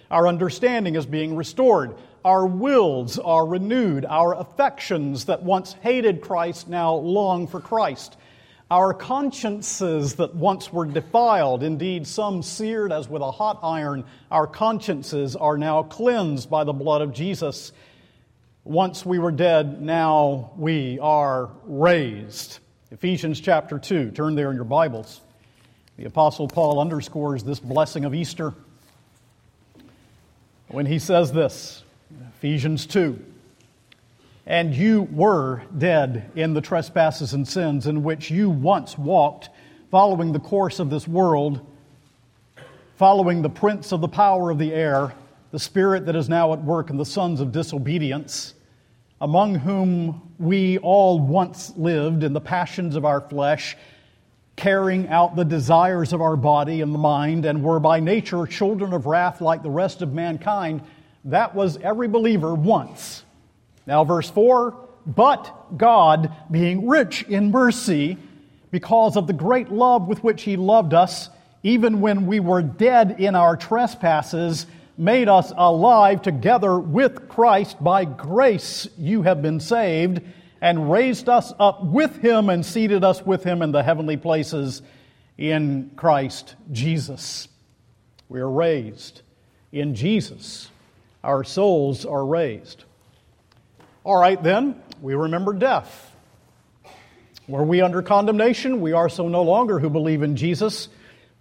Our 0.09 0.27
understanding 0.27 0.95
is 0.95 1.05
being 1.05 1.35
restored. 1.35 1.95
Our 2.23 2.45
wills 2.45 3.19
are 3.19 3.45
renewed. 3.45 4.05
Our 4.05 4.35
affections 4.35 5.25
that 5.25 5.43
once 5.43 5.73
hated 5.81 6.21
Christ 6.21 6.69
now 6.69 6.93
long 6.95 7.47
for 7.47 7.59
Christ. 7.59 8.17
Our 8.69 8.93
consciences 8.93 10.15
that 10.15 10.33
once 10.33 10.71
were 10.71 10.85
defiled, 10.85 11.63
indeed 11.63 12.07
some 12.07 12.43
seared 12.43 12.93
as 12.93 13.09
with 13.09 13.21
a 13.21 13.31
hot 13.31 13.59
iron, 13.63 14.05
our 14.29 14.47
consciences 14.47 15.35
are 15.35 15.57
now 15.57 15.83
cleansed 15.83 16.49
by 16.49 16.63
the 16.63 16.71
blood 16.71 17.01
of 17.01 17.13
Jesus. 17.13 17.73
Once 18.63 19.03
we 19.03 19.17
were 19.17 19.31
dead, 19.31 19.81
now 19.81 20.51
we 20.55 20.99
are 20.99 21.49
raised. 21.65 22.59
Ephesians 22.91 23.41
chapter 23.41 23.79
2. 23.79 24.11
Turn 24.11 24.35
there 24.35 24.51
in 24.51 24.55
your 24.55 24.65
Bibles. 24.65 25.21
The 25.97 26.05
Apostle 26.05 26.47
Paul 26.47 26.79
underscores 26.79 27.43
this 27.43 27.59
blessing 27.59 28.05
of 28.05 28.13
Easter 28.13 28.53
when 30.67 30.85
he 30.85 30.99
says 30.99 31.31
this 31.31 31.83
Ephesians 32.35 32.85
2 32.85 33.19
And 34.45 34.75
you 34.75 35.03
were 35.11 35.63
dead 35.75 36.29
in 36.35 36.53
the 36.53 36.61
trespasses 36.61 37.33
and 37.33 37.47
sins 37.47 37.87
in 37.87 38.03
which 38.03 38.29
you 38.29 38.51
once 38.51 38.95
walked, 38.95 39.49
following 39.89 40.33
the 40.33 40.39
course 40.39 40.77
of 40.77 40.91
this 40.91 41.07
world, 41.07 41.65
following 42.97 43.41
the 43.41 43.49
prince 43.49 43.91
of 43.91 44.01
the 44.01 44.07
power 44.07 44.51
of 44.51 44.59
the 44.59 44.71
air, 44.71 45.13
the 45.51 45.59
spirit 45.59 46.05
that 46.05 46.15
is 46.15 46.29
now 46.29 46.53
at 46.53 46.63
work 46.63 46.89
in 46.89 46.97
the 46.97 47.05
sons 47.05 47.41
of 47.41 47.51
disobedience, 47.51 48.53
among 49.19 49.55
whom 49.55 50.33
we 50.39 50.77
all 50.79 51.19
once 51.19 51.73
lived 51.77 52.23
in 52.23 52.33
the 52.33 52.41
passions 52.41 52.95
of 52.95 53.05
our 53.05 53.21
flesh 53.21 53.75
carrying 54.55 55.07
out 55.07 55.35
the 55.35 55.43
desires 55.43 56.13
of 56.13 56.21
our 56.21 56.35
body 56.35 56.81
and 56.81 56.93
the 56.93 56.99
mind, 56.99 57.45
and 57.45 57.63
were 57.63 57.79
by 57.79 57.99
nature 57.99 58.45
children 58.45 58.93
of 58.93 59.05
wrath 59.05 59.41
like 59.41 59.63
the 59.63 59.69
rest 59.69 60.01
of 60.01 60.13
mankind. 60.13 60.81
That 61.25 61.55
was 61.55 61.77
every 61.77 62.07
believer 62.07 62.53
once. 62.53 63.23
Now, 63.87 64.03
verse 64.03 64.29
4 64.29 64.77
But 65.07 65.77
God, 65.77 66.31
being 66.51 66.87
rich 66.87 67.23
in 67.23 67.51
mercy, 67.51 68.17
because 68.69 69.17
of 69.17 69.27
the 69.27 69.33
great 69.33 69.69
love 69.69 70.07
with 70.07 70.23
which 70.23 70.43
He 70.43 70.57
loved 70.57 70.93
us, 70.93 71.29
even 71.63 71.99
when 71.99 72.27
we 72.27 72.39
were 72.39 72.61
dead 72.61 73.19
in 73.19 73.35
our 73.35 73.57
trespasses, 73.57 74.65
made 75.01 75.27
us 75.27 75.51
alive 75.57 76.21
together 76.21 76.79
with 76.79 77.27
Christ. 77.27 77.83
By 77.83 78.05
grace 78.05 78.87
you 78.99 79.23
have 79.23 79.41
been 79.41 79.59
saved 79.59 80.21
and 80.61 80.91
raised 80.91 81.27
us 81.27 81.51
up 81.59 81.83
with 81.83 82.17
him 82.17 82.49
and 82.49 82.63
seated 82.63 83.03
us 83.03 83.25
with 83.25 83.43
him 83.43 83.63
in 83.63 83.71
the 83.71 83.81
heavenly 83.81 84.15
places 84.15 84.83
in 85.39 85.89
Christ 85.95 86.55
Jesus. 86.71 87.47
We 88.29 88.41
are 88.41 88.49
raised 88.49 89.23
in 89.71 89.95
Jesus. 89.95 90.69
Our 91.23 91.43
souls 91.43 92.05
are 92.05 92.23
raised. 92.23 92.83
All 94.03 94.21
right, 94.21 94.41
then, 94.41 94.79
we 95.01 95.15
remember 95.15 95.53
death. 95.53 96.15
Were 97.47 97.63
we 97.63 97.81
under 97.81 98.03
condemnation? 98.03 98.81
We 98.81 98.93
are 98.93 99.09
so 99.09 99.27
no 99.27 99.41
longer 99.41 99.79
who 99.79 99.89
believe 99.89 100.21
in 100.21 100.35
Jesus. 100.35 100.89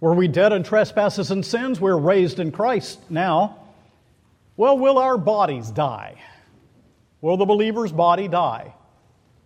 Were 0.01 0.15
we 0.15 0.27
dead 0.27 0.51
in 0.51 0.63
trespasses 0.63 1.29
and 1.29 1.45
sins? 1.45 1.79
We're 1.79 1.95
raised 1.95 2.39
in 2.39 2.51
Christ 2.51 2.99
now. 3.09 3.59
Well, 4.57 4.77
will 4.77 4.97
our 4.97 5.17
bodies 5.17 5.69
die? 5.69 6.15
Will 7.21 7.37
the 7.37 7.45
believer's 7.45 7.91
body 7.91 8.27
die? 8.27 8.73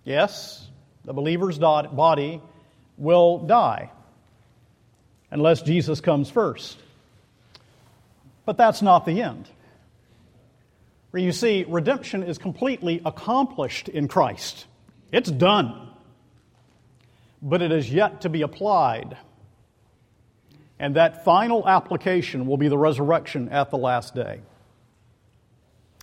Yes, 0.05 0.65
the 1.03 1.13
believer's 1.13 1.59
body 1.59 2.41
will 2.97 3.39
die 3.39 3.91
unless 5.29 5.61
Jesus 5.61 5.99
comes 5.99 6.29
first. 6.29 6.77
But 8.45 8.55
that's 8.55 8.81
not 8.81 9.05
the 9.05 9.21
end. 9.21 9.49
For 11.11 11.17
you 11.17 11.33
see, 11.33 11.65
redemption 11.67 12.23
is 12.23 12.37
completely 12.37 13.01
accomplished 13.05 13.89
in 13.89 14.07
Christ, 14.07 14.65
it's 15.11 15.29
done. 15.29 15.89
But 17.41 17.61
it 17.61 17.71
is 17.73 17.91
yet 17.91 18.21
to 18.21 18.29
be 18.29 18.41
applied. 18.41 19.17
And 20.79 20.95
that 20.95 21.23
final 21.23 21.67
application 21.67 22.45
will 22.45 22.57
be 22.57 22.67
the 22.67 22.77
resurrection 22.77 23.49
at 23.49 23.69
the 23.69 23.77
last 23.77 24.13
day. 24.13 24.41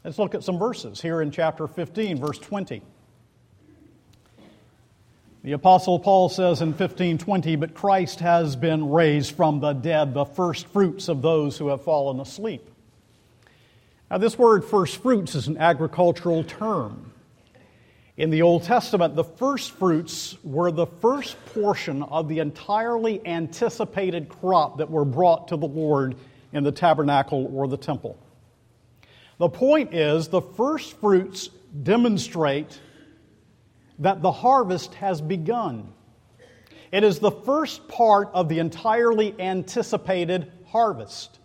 Let's 0.04 0.18
look 0.18 0.34
at 0.34 0.42
some 0.42 0.58
verses 0.58 1.00
here 1.00 1.22
in 1.22 1.30
chapter 1.30 1.68
15, 1.68 2.18
verse 2.18 2.38
20. 2.38 2.82
The 5.44 5.52
apostle 5.52 5.98
Paul 5.98 6.28
says 6.28 6.60
in 6.60 6.68
1520, 6.68 7.56
but 7.56 7.74
Christ 7.74 8.20
has 8.20 8.56
been 8.56 8.90
raised 8.90 9.34
from 9.34 9.60
the 9.60 9.72
dead, 9.72 10.14
the 10.14 10.24
first 10.24 10.68
fruits 10.68 11.08
of 11.08 11.20
those 11.20 11.58
who 11.58 11.68
have 11.68 11.82
fallen 11.82 12.20
asleep. 12.20 12.68
Now, 14.10 14.18
this 14.18 14.38
word 14.38 14.64
first 14.64 15.02
fruits 15.02 15.34
is 15.34 15.48
an 15.48 15.56
agricultural 15.56 16.44
term. 16.44 17.11
In 18.16 18.28
the 18.28 18.42
Old 18.42 18.64
Testament, 18.64 19.16
the 19.16 19.24
first 19.24 19.72
fruits 19.72 20.36
were 20.44 20.70
the 20.70 20.86
first 20.86 21.42
portion 21.46 22.02
of 22.02 22.28
the 22.28 22.40
entirely 22.40 23.26
anticipated 23.26 24.28
crop 24.28 24.78
that 24.78 24.90
were 24.90 25.06
brought 25.06 25.48
to 25.48 25.56
the 25.56 25.66
Lord 25.66 26.16
in 26.52 26.62
the 26.62 26.72
tabernacle 26.72 27.50
or 27.54 27.66
the 27.66 27.78
temple. 27.78 28.18
The 29.38 29.48
point 29.48 29.94
is, 29.94 30.28
the 30.28 30.42
first 30.42 31.00
fruits 31.00 31.48
demonstrate 31.82 32.78
that 33.98 34.20
the 34.20 34.32
harvest 34.32 34.92
has 34.94 35.22
begun. 35.22 35.90
It 36.92 37.04
is 37.04 37.18
the 37.18 37.30
first 37.30 37.88
part 37.88 38.28
of 38.34 38.50
the 38.50 38.58
entirely 38.58 39.34
anticipated 39.40 40.52
harvest. 40.66 41.38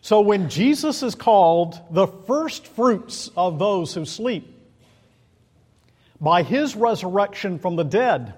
So 0.00 0.20
when 0.20 0.48
Jesus 0.48 1.02
is 1.02 1.16
called 1.16 1.80
the 1.90 2.06
first 2.06 2.68
fruits 2.68 3.30
of 3.36 3.58
those 3.58 3.94
who 3.94 4.04
sleep, 4.04 4.51
by 6.22 6.44
his 6.44 6.76
resurrection 6.76 7.58
from 7.58 7.76
the 7.76 7.82
dead, 7.82 8.32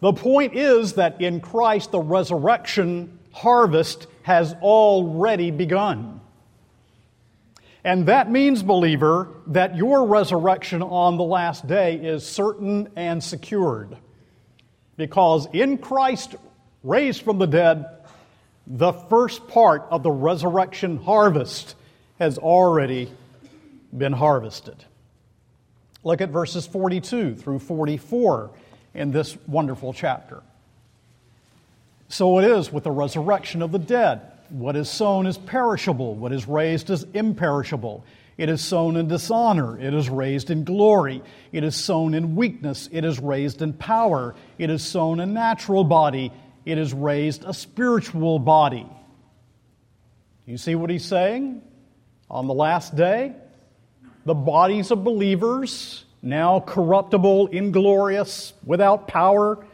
the 0.00 0.12
point 0.12 0.54
is 0.54 0.92
that 0.92 1.20
in 1.20 1.40
Christ 1.40 1.90
the 1.90 1.98
resurrection 1.98 3.18
harvest 3.32 4.06
has 4.22 4.52
already 4.54 5.50
begun. 5.50 6.20
And 7.84 8.06
that 8.06 8.30
means, 8.30 8.62
believer, 8.62 9.28
that 9.46 9.76
your 9.76 10.06
resurrection 10.06 10.82
on 10.82 11.16
the 11.16 11.24
last 11.24 11.66
day 11.66 11.96
is 11.96 12.26
certain 12.26 12.90
and 12.96 13.24
secured. 13.24 13.96
Because 14.96 15.46
in 15.52 15.78
Christ 15.78 16.34
raised 16.82 17.22
from 17.22 17.38
the 17.38 17.46
dead, 17.46 17.86
the 18.66 18.92
first 18.92 19.48
part 19.48 19.86
of 19.90 20.02
the 20.02 20.10
resurrection 20.10 20.98
harvest 20.98 21.76
has 22.18 22.36
already 22.36 23.10
been 23.96 24.12
harvested. 24.12 24.84
Look 26.04 26.20
at 26.20 26.30
verses 26.30 26.66
42 26.66 27.34
through 27.36 27.58
44 27.58 28.50
in 28.94 29.10
this 29.10 29.36
wonderful 29.46 29.92
chapter. 29.92 30.42
So 32.08 32.38
it 32.38 32.44
is 32.44 32.72
with 32.72 32.84
the 32.84 32.90
resurrection 32.90 33.62
of 33.62 33.72
the 33.72 33.78
dead. 33.78 34.22
What 34.48 34.76
is 34.76 34.88
sown 34.88 35.26
is 35.26 35.36
perishable, 35.36 36.14
what 36.14 36.32
is 36.32 36.48
raised 36.48 36.88
is 36.88 37.04
imperishable. 37.12 38.04
It 38.38 38.48
is 38.48 38.62
sown 38.62 38.96
in 38.96 39.08
dishonor, 39.08 39.78
it 39.78 39.92
is 39.92 40.08
raised 40.08 40.50
in 40.50 40.64
glory. 40.64 41.22
It 41.52 41.64
is 41.64 41.76
sown 41.76 42.14
in 42.14 42.36
weakness, 42.36 42.88
it 42.92 43.04
is 43.04 43.18
raised 43.18 43.60
in 43.60 43.72
power. 43.74 44.34
It 44.56 44.70
is 44.70 44.82
sown 44.82 45.20
a 45.20 45.26
natural 45.26 45.84
body, 45.84 46.32
it 46.64 46.78
is 46.78 46.94
raised 46.94 47.44
a 47.44 47.52
spiritual 47.52 48.38
body. 48.38 48.86
You 50.46 50.56
see 50.56 50.76
what 50.76 50.88
he's 50.88 51.04
saying? 51.04 51.62
On 52.30 52.46
the 52.46 52.54
last 52.54 52.96
day, 52.96 53.34
the 54.28 54.34
bodies 54.34 54.90
of 54.90 55.02
believers, 55.04 56.04
now 56.20 56.60
corruptible, 56.60 57.46
inglorious, 57.46 58.52
without 58.62 59.08
power, 59.08 59.66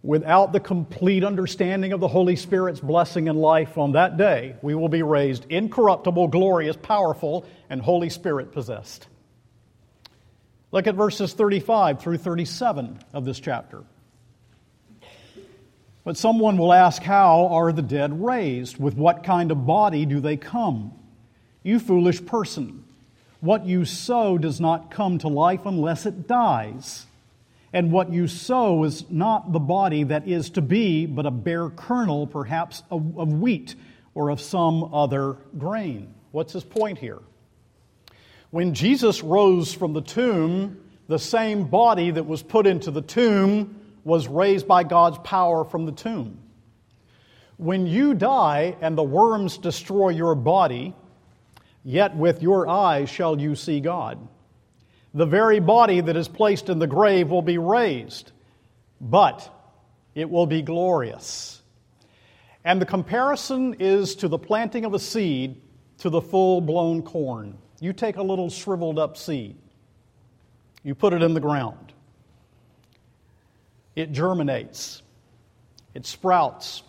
without 0.00 0.52
the 0.52 0.60
complete 0.60 1.24
understanding 1.24 1.92
of 1.92 1.98
the 1.98 2.06
Holy 2.06 2.36
Spirit's 2.36 2.78
blessing 2.78 3.28
and 3.28 3.36
life 3.36 3.76
on 3.76 3.92
that 3.92 4.16
day, 4.16 4.54
we 4.62 4.76
will 4.76 4.88
be 4.88 5.02
raised 5.02 5.44
incorruptible, 5.50 6.28
glorious, 6.28 6.76
powerful, 6.76 7.44
and 7.68 7.82
Holy 7.82 8.10
Spirit 8.10 8.52
possessed. 8.52 9.08
Look 10.70 10.86
at 10.86 10.94
verses 10.94 11.32
35 11.32 12.00
through 12.00 12.18
37 12.18 13.00
of 13.12 13.24
this 13.24 13.40
chapter. 13.40 13.82
But 16.04 16.16
someone 16.16 16.56
will 16.58 16.72
ask, 16.72 17.02
How 17.02 17.48
are 17.48 17.72
the 17.72 17.82
dead 17.82 18.24
raised? 18.24 18.78
With 18.78 18.94
what 18.94 19.24
kind 19.24 19.50
of 19.50 19.66
body 19.66 20.06
do 20.06 20.20
they 20.20 20.36
come? 20.36 20.92
You 21.64 21.80
foolish 21.80 22.24
person, 22.24 22.84
what 23.40 23.64
you 23.64 23.84
sow 23.84 24.38
does 24.38 24.60
not 24.60 24.90
come 24.90 25.18
to 25.18 25.28
life 25.28 25.64
unless 25.64 26.06
it 26.06 26.26
dies. 26.26 27.06
And 27.72 27.92
what 27.92 28.12
you 28.12 28.26
sow 28.26 28.82
is 28.84 29.08
not 29.10 29.52
the 29.52 29.60
body 29.60 30.04
that 30.04 30.26
is 30.26 30.50
to 30.50 30.62
be, 30.62 31.06
but 31.06 31.24
a 31.24 31.30
bare 31.30 31.70
kernel, 31.70 32.26
perhaps 32.26 32.82
of, 32.90 33.32
wheat 33.32 33.76
or 34.14 34.30
of 34.30 34.40
some 34.40 34.92
other 34.92 35.36
grain. 35.56 36.12
What's 36.32 36.52
his 36.52 36.64
point 36.64 36.98
here? 36.98 37.20
When 38.50 38.74
Jesus 38.74 39.22
rose 39.22 39.72
from 39.72 39.92
the 39.92 40.00
tomb, 40.00 40.80
the 41.06 41.18
same 41.18 41.68
body 41.68 42.10
that 42.10 42.26
was 42.26 42.42
put 42.42 42.66
into 42.66 42.90
the 42.90 43.02
tomb 43.02 43.80
was 44.04 44.26
raised 44.26 44.66
by 44.66 44.82
God's 44.82 45.18
power 45.18 45.64
from 45.64 45.86
the 45.86 45.92
tomb. 45.92 46.38
When 47.56 47.86
you 47.86 48.14
die 48.14 48.76
and 48.80 48.98
the 48.98 49.04
worms 49.04 49.58
destroy 49.58 50.08
your 50.08 50.34
body, 50.34 50.94
yet 51.84 52.16
with 52.16 52.42
your 52.42 52.68
eyes 52.68 53.08
shall 53.08 53.40
you 53.40 53.54
see 53.54 53.80
God. 53.80 54.18
The 55.14 55.26
very 55.26 55.60
body 55.60 56.00
that 56.00 56.16
is 56.16 56.28
placed 56.28 56.68
in 56.68 56.78
the 56.78 56.86
grave 56.86 57.30
will 57.30 57.42
be 57.42 57.58
raised, 57.58 58.32
but 59.00 59.52
it 60.14 60.28
will 60.28 60.46
be 60.46 60.62
glorious. 60.62 61.62
And 62.64 62.80
the 62.80 62.86
comparison 62.86 63.76
is 63.78 64.14
to 64.16 64.28
the 64.28 64.38
planting 64.38 64.84
of 64.84 64.94
a 64.94 64.98
seed 64.98 65.60
to 65.98 66.10
the 66.10 66.20
full 66.20 66.60
blown 66.60 67.02
corn. 67.02 67.56
You 67.80 67.92
take 67.92 68.16
a 68.16 68.22
little 68.22 68.50
shriveled 68.50 68.98
up 68.98 69.16
seed, 69.16 69.56
you 70.82 70.94
put 70.94 71.12
it 71.12 71.22
in 71.22 71.34
the 71.34 71.40
ground, 71.40 71.92
it 73.96 74.12
germinates, 74.12 75.02
it 75.94 76.04
sprouts, 76.06 76.82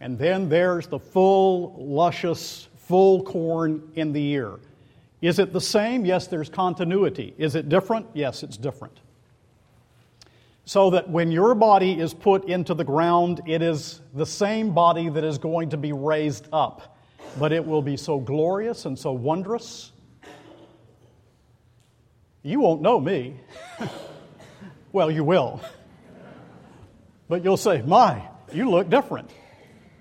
and 0.00 0.18
then 0.18 0.48
there's 0.48 0.86
the 0.86 0.98
full, 0.98 1.74
luscious, 1.78 2.68
full 2.86 3.22
corn 3.22 3.82
in 3.94 4.12
the 4.12 4.24
ear. 4.30 4.58
Is 5.20 5.38
it 5.38 5.52
the 5.52 5.60
same? 5.60 6.04
Yes, 6.04 6.26
there's 6.26 6.48
continuity. 6.48 7.34
Is 7.38 7.54
it 7.54 7.68
different? 7.68 8.06
Yes, 8.12 8.42
it's 8.42 8.56
different. 8.56 8.98
So 10.66 10.90
that 10.90 11.08
when 11.08 11.30
your 11.30 11.54
body 11.54 11.98
is 11.98 12.14
put 12.14 12.44
into 12.46 12.74
the 12.74 12.84
ground, 12.84 13.42
it 13.46 13.62
is 13.62 14.00
the 14.14 14.26
same 14.26 14.72
body 14.72 15.08
that 15.08 15.24
is 15.24 15.38
going 15.38 15.70
to 15.70 15.76
be 15.76 15.92
raised 15.92 16.48
up, 16.52 16.98
but 17.38 17.52
it 17.52 17.64
will 17.64 17.82
be 17.82 17.96
so 17.96 18.18
glorious 18.18 18.84
and 18.84 18.98
so 18.98 19.12
wondrous. 19.12 19.92
You 22.42 22.60
won't 22.60 22.82
know 22.82 23.00
me. 23.00 23.40
well, 24.92 25.10
you 25.10 25.24
will. 25.24 25.60
But 27.28 27.44
you'll 27.44 27.56
say, 27.56 27.80
My, 27.80 28.28
you 28.52 28.70
look 28.70 28.90
different. 28.90 29.30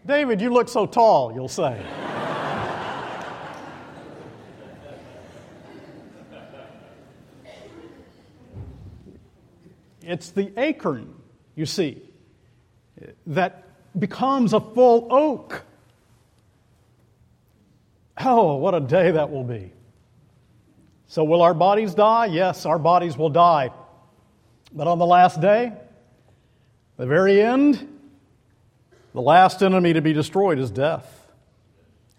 David, 0.05 0.41
you 0.41 0.49
look 0.49 0.67
so 0.67 0.85
tall, 0.85 1.33
you'll 1.33 1.47
say. 1.47 1.81
It's 10.13 10.29
the 10.29 10.53
acorn, 10.57 11.11
you 11.55 11.65
see, 11.65 12.01
that 13.27 13.67
becomes 13.97 14.53
a 14.53 14.59
full 14.59 15.07
oak. 15.09 15.63
Oh, 18.23 18.57
what 18.57 18.75
a 18.75 18.79
day 18.79 19.09
that 19.09 19.31
will 19.31 19.43
be. 19.43 19.71
So, 21.07 21.23
will 21.23 21.41
our 21.41 21.55
bodies 21.55 21.95
die? 21.95 22.27
Yes, 22.27 22.67
our 22.67 22.77
bodies 22.77 23.17
will 23.17 23.29
die. 23.29 23.71
But 24.71 24.87
on 24.87 24.99
the 24.99 25.05
last 25.05 25.41
day, 25.41 25.73
the 26.97 27.07
very 27.07 27.41
end, 27.41 27.87
the 29.13 29.21
last 29.21 29.63
enemy 29.63 29.93
to 29.93 30.01
be 30.01 30.13
destroyed 30.13 30.59
is 30.59 30.69
death. 30.69 31.27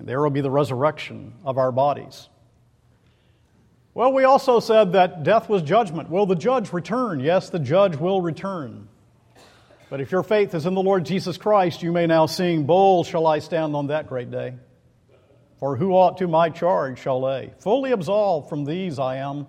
And 0.01 0.09
there 0.09 0.21
will 0.21 0.31
be 0.31 0.41
the 0.41 0.51
resurrection 0.51 1.35
of 1.45 1.59
our 1.59 1.71
bodies. 1.71 2.29
Well, 3.97 4.13
we 4.13 4.25
also 4.25 4.59
said 4.59 4.95
that 4.95 5.23
death 5.23 5.49
was 5.49 5.63
judgment. 5.63 6.11
Will 6.11 6.27
the 6.27 6.35
judge 6.35 6.73
return? 6.73 7.21
Yes, 7.21 7.51
the 7.51 7.61
judge 7.61 7.95
will 7.95 8.21
return. 8.21 8.89
But 9.89 10.01
if 10.01 10.11
your 10.11 10.25
faith 10.25 10.53
is 10.53 10.67
in 10.67 10.75
the 10.75 10.83
Lord 10.83 11.07
Jesus 11.07 11.39
Christ, 11.39 11.81
you 11.81 11.93
may 11.93 12.09
now 12.09 12.27
sing, 12.27 12.65
Bold 12.65 13.07
shall 13.07 13.25
I 13.25 13.39
stand 13.39 13.77
on 13.77 13.87
that 13.87 14.09
great 14.09 14.33
day. 14.33 14.55
For 15.61 15.77
who 15.77 15.93
aught 15.93 16.19
to 16.19 16.27
my 16.27 16.51
charge 16.51 16.99
shall 16.99 17.23
lay? 17.23 17.53
Fully 17.61 17.93
absolved 17.93 18.49
from 18.49 18.65
these 18.65 18.99
I 18.99 19.19
am, 19.19 19.47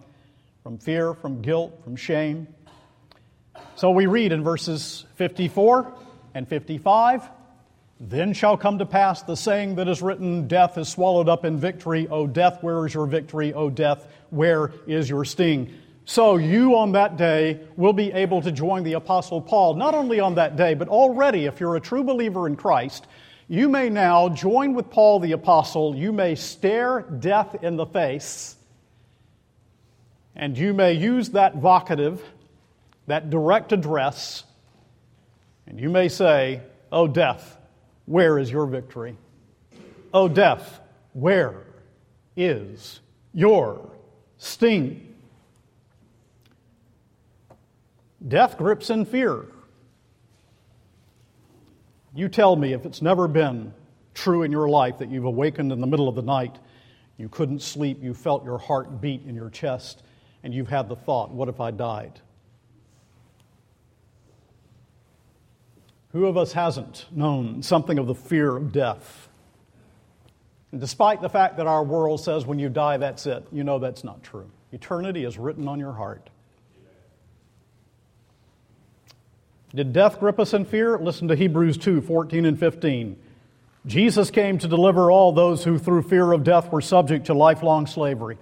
from 0.62 0.78
fear, 0.78 1.16
from 1.16 1.42
guilt, 1.42 1.84
from 1.84 1.96
shame. 1.96 2.48
So 3.74 3.90
we 3.90 4.06
read 4.06 4.32
in 4.32 4.44
verses 4.44 5.06
54 5.16 5.92
and 6.36 6.48
55 6.48 7.28
Then 8.00 8.34
shall 8.34 8.58
come 8.58 8.78
to 8.80 8.86
pass 8.86 9.22
the 9.22 9.36
saying 9.36 9.76
that 9.76 9.88
is 9.88 10.02
written, 10.02 10.48
Death 10.48 10.78
is 10.78 10.90
swallowed 10.90 11.30
up 11.30 11.46
in 11.46 11.58
victory. 11.58 12.08
O 12.10 12.28
death, 12.28 12.62
where 12.62 12.86
is 12.86 12.94
your 12.94 13.06
victory? 13.06 13.54
O 13.54 13.70
death, 13.70 14.08
where 14.30 14.74
is 14.86 15.10
your 15.10 15.24
sting? 15.24 15.74
So 16.04 16.38
you 16.38 16.76
on 16.76 16.92
that 16.92 17.18
day 17.18 17.62
will 17.78 17.94
be 17.94 18.12
able 18.12 18.42
to 18.42 18.52
join 18.52 18.84
the 18.84 18.94
Apostle 18.94 19.42
Paul, 19.42 19.76
not 19.76 19.96
only 19.96 20.20
on 20.20 20.36
that 20.36 20.56
day, 20.56 20.74
but 20.74 20.88
already, 20.88 21.46
if 21.46 21.60
you're 21.60 21.78
a 21.78 21.82
true 21.82 22.04
believer 22.04 22.48
in 22.48 22.56
Christ, 22.56 23.08
you 23.48 23.70
may 23.70 23.90
now 23.90 24.30
join 24.30 24.74
with 24.74 24.90
Paul 24.90 25.20
the 25.20 25.32
Apostle. 25.32 25.96
You 25.96 26.12
may 26.12 26.36
stare 26.36 27.02
death 27.02 27.64
in 27.64 27.76
the 27.76 27.86
face, 27.86 28.56
and 30.36 30.58
you 30.58 30.74
may 30.74 30.94
use 30.94 31.30
that 31.30 31.56
vocative 31.56 32.20
that 33.08 33.30
direct 33.30 33.72
address, 33.72 34.44
and 35.68 35.80
you 35.80 35.90
may 35.90 36.10
say, 36.10 36.62
Oh, 36.92 37.08
death, 37.08 37.55
where 38.06 38.38
is 38.38 38.52
your 38.52 38.66
victory? 38.66 39.18
Oh, 40.14 40.28
death, 40.28 40.80
where 41.14 41.64
is 42.36 43.00
your 43.34 43.90
sting? 44.38 45.16
Death 48.26 48.58
grips 48.58 48.90
in 48.90 49.06
fear. 49.06 49.46
You 52.16 52.30
tell 52.30 52.56
me 52.56 52.74
if 52.74 52.86
it's 52.86 53.02
never 53.02 53.28
been 53.28 53.74
true 54.14 54.44
in 54.44 54.52
your 54.52 54.70
life 54.70 55.00
that 55.00 55.10
you've 55.10 55.26
awakened 55.26 55.72
in 55.72 55.82
the 55.82 55.88
middle 55.88 56.08
of 56.08 56.16
the 56.16 56.22
night, 56.22 56.58
you 57.18 57.30
couldn't 57.30 57.62
sleep, 57.62 58.02
you 58.02 58.14
felt 58.14 58.44
your 58.46 58.58
heart 58.58 59.02
beat 59.02 59.24
in 59.28 59.36
your 59.36 59.50
chest, 59.50 60.04
and 60.44 60.54
you've 60.54 60.70
had 60.70 60.90
the 60.90 60.96
thought, 60.96 61.32
What 61.32 61.50
if 61.50 61.60
I 61.60 61.72
died? 61.72 62.20
Who 66.16 66.28
of 66.28 66.38
us 66.38 66.54
hasn't 66.54 67.08
known 67.12 67.62
something 67.62 68.00
of 68.00 68.08
the 68.08 68.16
fear 68.16 68.56
of 68.56 68.72
death? 68.72 69.28
And 70.72 70.80
despite 70.80 71.22
the 71.22 71.28
fact 71.28 71.58
that 71.58 71.68
our 71.68 71.84
world 71.84 72.22
says 72.22 72.46
when 72.46 72.58
you 72.58 72.70
die, 72.70 72.96
that's 72.96 73.26
it, 73.26 73.46
you 73.52 73.66
know 73.66 73.80
that's 73.80 74.02
not 74.02 74.24
true. 74.24 74.50
Eternity 74.72 75.26
is 75.26 75.38
written 75.38 75.68
on 75.68 75.78
your 75.78 75.92
heart. 75.92 76.30
Did 79.76 79.92
death 79.92 80.22
grip 80.22 80.40
us 80.40 80.54
in 80.54 80.64
fear? 80.64 80.98
Listen 80.98 81.28
to 81.28 81.36
Hebrews 81.36 81.78
2 81.80 82.00
14 82.00 82.46
and 82.46 82.58
15. 82.58 83.18
Jesus 83.86 84.32
came 84.32 84.58
to 84.60 84.70
deliver 84.70 85.12
all 85.12 85.34
those 85.34 85.66
who, 85.66 85.78
through 85.78 86.04
fear 86.04 86.32
of 86.32 86.46
death, 86.46 86.72
were 86.72 86.80
subject 86.80 87.26
to 87.26 87.34
lifelong 87.34 87.88
slavery. 87.88 88.38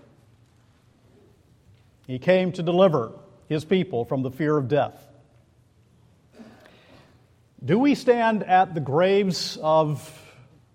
He 2.05 2.19
came 2.19 2.51
to 2.51 2.61
deliver 2.61 3.13
his 3.49 3.65
people 3.65 4.05
from 4.05 4.21
the 4.21 4.29
fear 4.29 4.55
of 4.57 4.67
death. 4.67 5.07
Do 7.65 7.79
we 7.79 7.95
stand 7.95 8.43
at 8.43 8.73
the 8.73 8.81
graves 8.81 9.57
of 9.61 10.21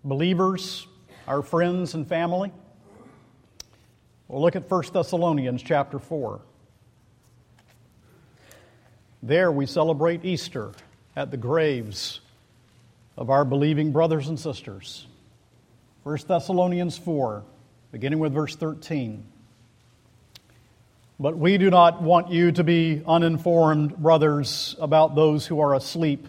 believers, 0.03 0.87
our 1.27 1.43
friends 1.43 1.93
and 1.93 2.09
family? 2.09 2.51
Well, 4.27 4.41
look 4.41 4.57
at 4.57 4.71
1 4.71 4.85
Thessalonians 4.95 5.63
chapter 5.63 5.99
4. 5.99 6.41
There 9.23 9.53
we 9.53 9.67
celebrate 9.67 10.25
Easter 10.25 10.73
at 11.15 11.31
the 11.31 11.37
graves 11.37 12.23
of 13.19 13.29
our 13.29 13.45
believing 13.45 13.93
brothers 13.93 14.29
and 14.29 14.41
sisters. 14.41 15.07
1 16.05 16.21
Thessalonians 16.27 16.97
4, 16.97 17.45
beginning 17.93 18.19
with 18.19 18.33
verse 18.33 18.57
13. 18.57 19.27
But 21.21 21.37
we 21.37 21.59
do 21.59 21.69
not 21.69 22.01
want 22.01 22.31
you 22.31 22.51
to 22.53 22.65
be 22.65 23.03
uninformed, 23.07 23.95
brothers, 23.99 24.75
about 24.81 25.15
those 25.15 25.47
who 25.47 25.61
are 25.61 25.75
asleep 25.75 26.29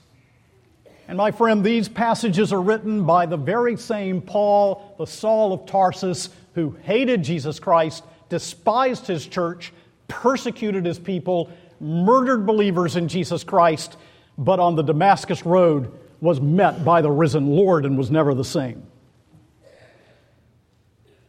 And 1.11 1.17
my 1.17 1.31
friend, 1.31 1.61
these 1.61 1.89
passages 1.89 2.53
are 2.53 2.61
written 2.61 3.05
by 3.05 3.25
the 3.25 3.35
very 3.35 3.75
same 3.75 4.21
Paul, 4.21 4.95
the 4.97 5.05
Saul 5.05 5.51
of 5.51 5.65
Tarsus, 5.65 6.29
who 6.55 6.77
hated 6.83 7.21
Jesus 7.21 7.59
Christ, 7.59 8.05
despised 8.29 9.07
his 9.07 9.27
church, 9.27 9.73
persecuted 10.07 10.85
his 10.85 10.97
people, 10.97 11.51
murdered 11.81 12.45
believers 12.45 12.95
in 12.95 13.09
Jesus 13.09 13.43
Christ, 13.43 13.97
but 14.37 14.61
on 14.61 14.77
the 14.77 14.83
Damascus 14.83 15.45
Road 15.45 15.91
was 16.21 16.39
met 16.39 16.85
by 16.85 17.01
the 17.01 17.11
risen 17.11 17.45
Lord 17.45 17.83
and 17.83 17.97
was 17.97 18.09
never 18.09 18.33
the 18.33 18.45
same. 18.45 18.81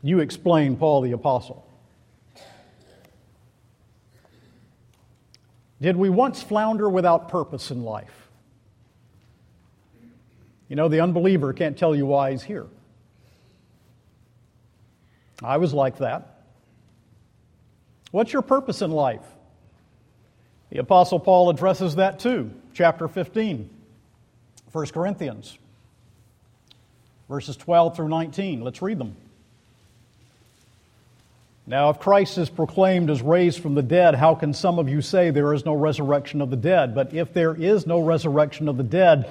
You 0.01 0.21
explain 0.21 0.77
Paul 0.77 1.01
the 1.01 1.11
Apostle. 1.11 1.67
Did 5.81 5.97
we 5.97 6.09
once 6.09 6.41
flounder 6.41 6.89
without 6.89 7.29
purpose 7.29 7.73
in 7.73 7.83
life? 7.83 8.22
You 10.73 10.77
know, 10.77 10.89
the 10.89 11.01
unbeliever 11.01 11.53
can't 11.53 11.77
tell 11.77 11.95
you 11.95 12.07
why 12.07 12.31
he's 12.31 12.43
here. 12.43 12.67
I 15.45 15.59
was 15.59 15.75
like 15.75 15.99
that. 15.99 16.45
What's 18.11 18.33
your 18.33 18.41
purpose 18.41 18.81
in 18.81 18.91
life? 18.91 19.21
The 20.71 20.79
Apostle 20.79 21.21
Paul 21.21 21.51
addresses 21.51 21.97
that 21.97 22.21
too, 22.21 22.53
chapter 22.73 23.07
15, 23.07 23.69
1 24.73 24.87
Corinthians. 24.87 25.59
verses 27.29 27.59
12 27.59 27.95
through 27.95 28.09
19. 28.09 28.63
Let's 28.63 28.81
read 28.81 28.99
them. 28.99 29.15
Now, 31.67 31.91
if 31.91 31.99
Christ 31.99 32.39
is 32.39 32.49
proclaimed 32.49 33.11
as 33.11 33.21
raised 33.21 33.61
from 33.61 33.75
the 33.75 33.83
dead, 33.83 34.15
how 34.15 34.35
can 34.35 34.55
some 34.55 34.79
of 34.79 34.89
you 34.89 35.03
say 35.03 35.29
there 35.29 35.53
is 35.53 35.67
no 35.67 35.75
resurrection 35.75 36.41
of 36.41 36.49
the 36.49 36.57
dead? 36.57 36.95
But 36.95 37.13
if 37.13 37.35
there 37.35 37.55
is 37.55 37.87
no 37.87 38.01
resurrection 38.01 38.71
of 38.71 38.79
the 38.79 38.83
dead, 38.83 39.31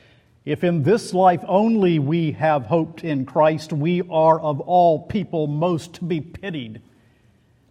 If 0.43 0.63
in 0.63 0.83
this 0.83 1.13
life 1.13 1.43
only 1.47 1.99
we 1.99 2.31
have 2.31 2.65
hoped 2.65 3.03
in 3.03 3.25
Christ, 3.25 3.71
we 3.71 4.01
are 4.09 4.39
of 4.39 4.59
all 4.59 5.03
people 5.03 5.45
most 5.45 5.95
to 5.95 6.03
be 6.03 6.19
pitied. 6.19 6.81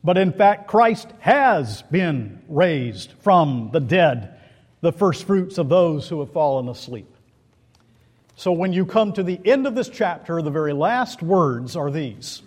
But 0.04 0.16
in 0.16 0.32
fact, 0.32 0.68
Christ 0.68 1.08
has 1.18 1.82
been 1.82 2.42
raised 2.48 3.12
from 3.20 3.70
the 3.72 3.80
dead, 3.80 4.38
the 4.80 4.92
first 4.92 5.24
fruits 5.24 5.58
of 5.58 5.68
those 5.68 6.08
who 6.08 6.20
have 6.20 6.32
fallen 6.32 6.68
asleep. 6.68 7.12
So 8.36 8.52
when 8.52 8.72
you 8.72 8.86
come 8.86 9.12
to 9.14 9.22
the 9.22 9.40
end 9.44 9.66
of 9.66 9.74
this 9.74 9.88
chapter, 9.88 10.40
the 10.40 10.50
very 10.50 10.72
last 10.72 11.22
words 11.22 11.76
are 11.76 11.90
these. 11.90 12.40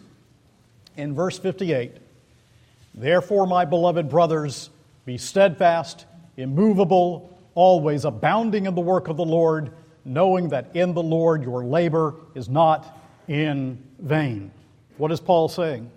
In 0.95 1.13
verse 1.13 1.37
58, 1.37 1.97
Therefore, 2.95 3.45
my 3.45 3.65
beloved 3.65 4.09
brothers, 4.09 4.69
be 5.05 5.17
steadfast, 5.17 6.05
immovable, 6.37 7.37
always 7.55 8.05
abounding 8.05 8.65
in 8.65 8.73
the 8.73 8.81
work 8.81 9.07
of 9.07 9.17
the 9.17 9.25
Lord, 9.25 9.71
knowing 10.05 10.49
that 10.49 10.75
in 10.75 10.93
the 10.93 11.03
Lord 11.03 11.43
your 11.43 11.63
labor 11.63 12.15
is 12.35 12.49
not 12.49 12.99
in 13.27 13.81
vain. 13.99 14.51
What 14.97 15.11
is 15.11 15.19
Paul 15.19 15.47
saying? 15.49 15.89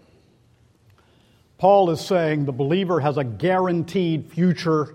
Paul 1.58 1.90
is 1.90 2.00
saying 2.00 2.44
the 2.44 2.52
believer 2.52 3.00
has 3.00 3.16
a 3.16 3.24
guaranteed 3.24 4.30
future 4.30 4.94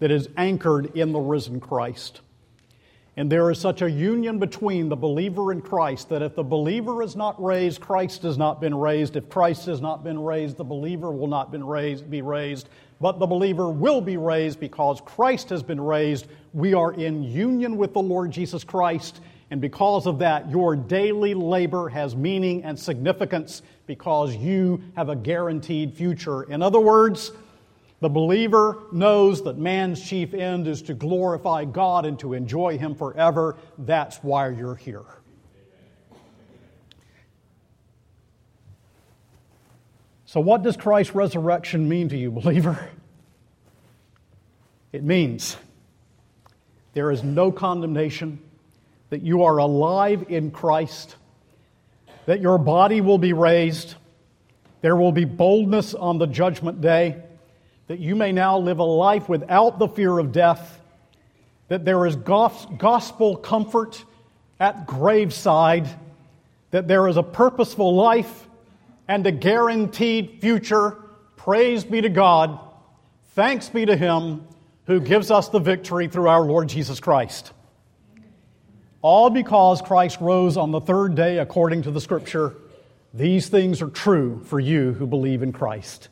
that 0.00 0.10
is 0.10 0.28
anchored 0.36 0.96
in 0.96 1.12
the 1.12 1.18
risen 1.18 1.60
Christ. 1.60 2.20
And 3.16 3.30
there 3.30 3.50
is 3.50 3.60
such 3.60 3.80
a 3.80 3.90
union 3.90 4.38
between 4.38 4.88
the 4.88 4.96
believer 4.96 5.52
and 5.52 5.62
Christ 5.62 6.08
that 6.08 6.20
if 6.20 6.34
the 6.34 6.42
believer 6.42 7.00
is 7.02 7.14
not 7.14 7.42
raised, 7.42 7.80
Christ 7.80 8.22
has 8.22 8.36
not 8.36 8.60
been 8.60 8.74
raised. 8.74 9.14
If 9.14 9.28
Christ 9.28 9.66
has 9.66 9.80
not 9.80 10.02
been 10.02 10.18
raised, 10.18 10.56
the 10.56 10.64
believer 10.64 11.12
will 11.12 11.28
not 11.28 11.52
been 11.52 11.64
raised, 11.64 12.10
be 12.10 12.22
raised. 12.22 12.68
But 13.00 13.18
the 13.18 13.26
believer 13.26 13.70
will 13.70 14.00
be 14.00 14.16
raised 14.16 14.60
because 14.60 15.00
Christ 15.00 15.48
has 15.50 15.62
been 15.62 15.80
raised. 15.80 16.26
We 16.52 16.74
are 16.74 16.92
in 16.92 17.22
union 17.22 17.76
with 17.76 17.92
the 17.92 18.02
Lord 18.02 18.30
Jesus 18.30 18.64
Christ. 18.64 19.20
And 19.50 19.60
because 19.60 20.06
of 20.06 20.18
that, 20.20 20.50
your 20.50 20.74
daily 20.74 21.34
labor 21.34 21.88
has 21.88 22.16
meaning 22.16 22.64
and 22.64 22.78
significance 22.78 23.62
because 23.86 24.34
you 24.34 24.82
have 24.96 25.08
a 25.08 25.16
guaranteed 25.16 25.94
future. 25.94 26.44
In 26.44 26.62
other 26.62 26.80
words, 26.80 27.32
the 28.00 28.08
believer 28.08 28.82
knows 28.92 29.42
that 29.44 29.58
man's 29.58 30.02
chief 30.02 30.34
end 30.34 30.66
is 30.68 30.82
to 30.82 30.94
glorify 30.94 31.64
God 31.64 32.06
and 32.06 32.18
to 32.20 32.34
enjoy 32.34 32.78
Him 32.78 32.94
forever. 32.94 33.56
That's 33.78 34.18
why 34.18 34.50
you're 34.50 34.74
here. 34.74 35.04
So, 40.34 40.40
what 40.40 40.64
does 40.64 40.76
Christ's 40.76 41.14
resurrection 41.14 41.88
mean 41.88 42.08
to 42.08 42.16
you, 42.16 42.32
believer? 42.32 42.90
It 44.92 45.04
means 45.04 45.56
there 46.92 47.12
is 47.12 47.22
no 47.22 47.52
condemnation, 47.52 48.40
that 49.10 49.22
you 49.22 49.44
are 49.44 49.58
alive 49.58 50.24
in 50.30 50.50
Christ, 50.50 51.14
that 52.26 52.40
your 52.40 52.58
body 52.58 53.00
will 53.00 53.18
be 53.18 53.32
raised, 53.32 53.94
there 54.80 54.96
will 54.96 55.12
be 55.12 55.24
boldness 55.24 55.94
on 55.94 56.18
the 56.18 56.26
judgment 56.26 56.80
day 56.80 57.22
that 57.86 58.00
you 58.00 58.16
may 58.16 58.32
now 58.32 58.58
live 58.58 58.80
a 58.80 58.82
life 58.82 59.28
without 59.28 59.78
the 59.78 59.86
fear 59.86 60.18
of 60.18 60.32
death, 60.32 60.80
that 61.68 61.84
there 61.84 62.06
is 62.06 62.16
gospel 62.16 63.36
comfort 63.36 64.04
at 64.58 64.84
graveside, 64.84 65.88
that 66.72 66.88
there 66.88 67.06
is 67.06 67.16
a 67.16 67.22
purposeful 67.22 67.94
life 67.94 68.43
and 69.08 69.26
a 69.26 69.32
guaranteed 69.32 70.40
future. 70.40 71.02
Praise 71.36 71.84
be 71.84 72.00
to 72.00 72.08
God. 72.08 72.58
Thanks 73.32 73.68
be 73.68 73.86
to 73.86 73.96
Him 73.96 74.46
who 74.86 75.00
gives 75.00 75.30
us 75.30 75.48
the 75.48 75.58
victory 75.58 76.08
through 76.08 76.28
our 76.28 76.42
Lord 76.42 76.68
Jesus 76.68 77.00
Christ. 77.00 77.52
All 79.02 79.30
because 79.30 79.82
Christ 79.82 80.20
rose 80.20 80.56
on 80.56 80.70
the 80.70 80.80
third 80.80 81.14
day 81.14 81.38
according 81.38 81.82
to 81.82 81.90
the 81.90 82.00
Scripture. 82.00 82.54
These 83.12 83.48
things 83.48 83.82
are 83.82 83.88
true 83.88 84.42
for 84.44 84.58
you 84.58 84.92
who 84.92 85.06
believe 85.06 85.42
in 85.42 85.52
Christ. 85.52 86.08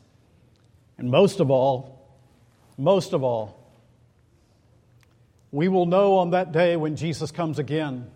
And 0.97 1.09
most 1.09 1.39
of 1.39 1.49
all, 1.49 2.07
most 2.77 3.13
of 3.13 3.23
all, 3.23 3.59
we 5.51 5.67
will 5.67 5.85
know 5.85 6.17
on 6.17 6.31
that 6.31 6.51
day 6.51 6.75
when 6.75 6.95
Jesus 6.95 7.31
comes 7.31 7.59
again 7.59 8.09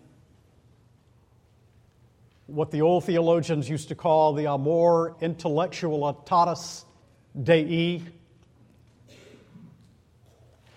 what 2.48 2.70
the 2.70 2.80
old 2.80 3.04
theologians 3.04 3.68
used 3.68 3.88
to 3.88 3.94
call 3.94 4.32
the 4.32 4.46
amor 4.46 5.14
intellectualitatis 5.20 6.84
Dei. 7.40 8.02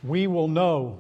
We 0.04 0.28
will 0.28 0.50
know 0.50 1.00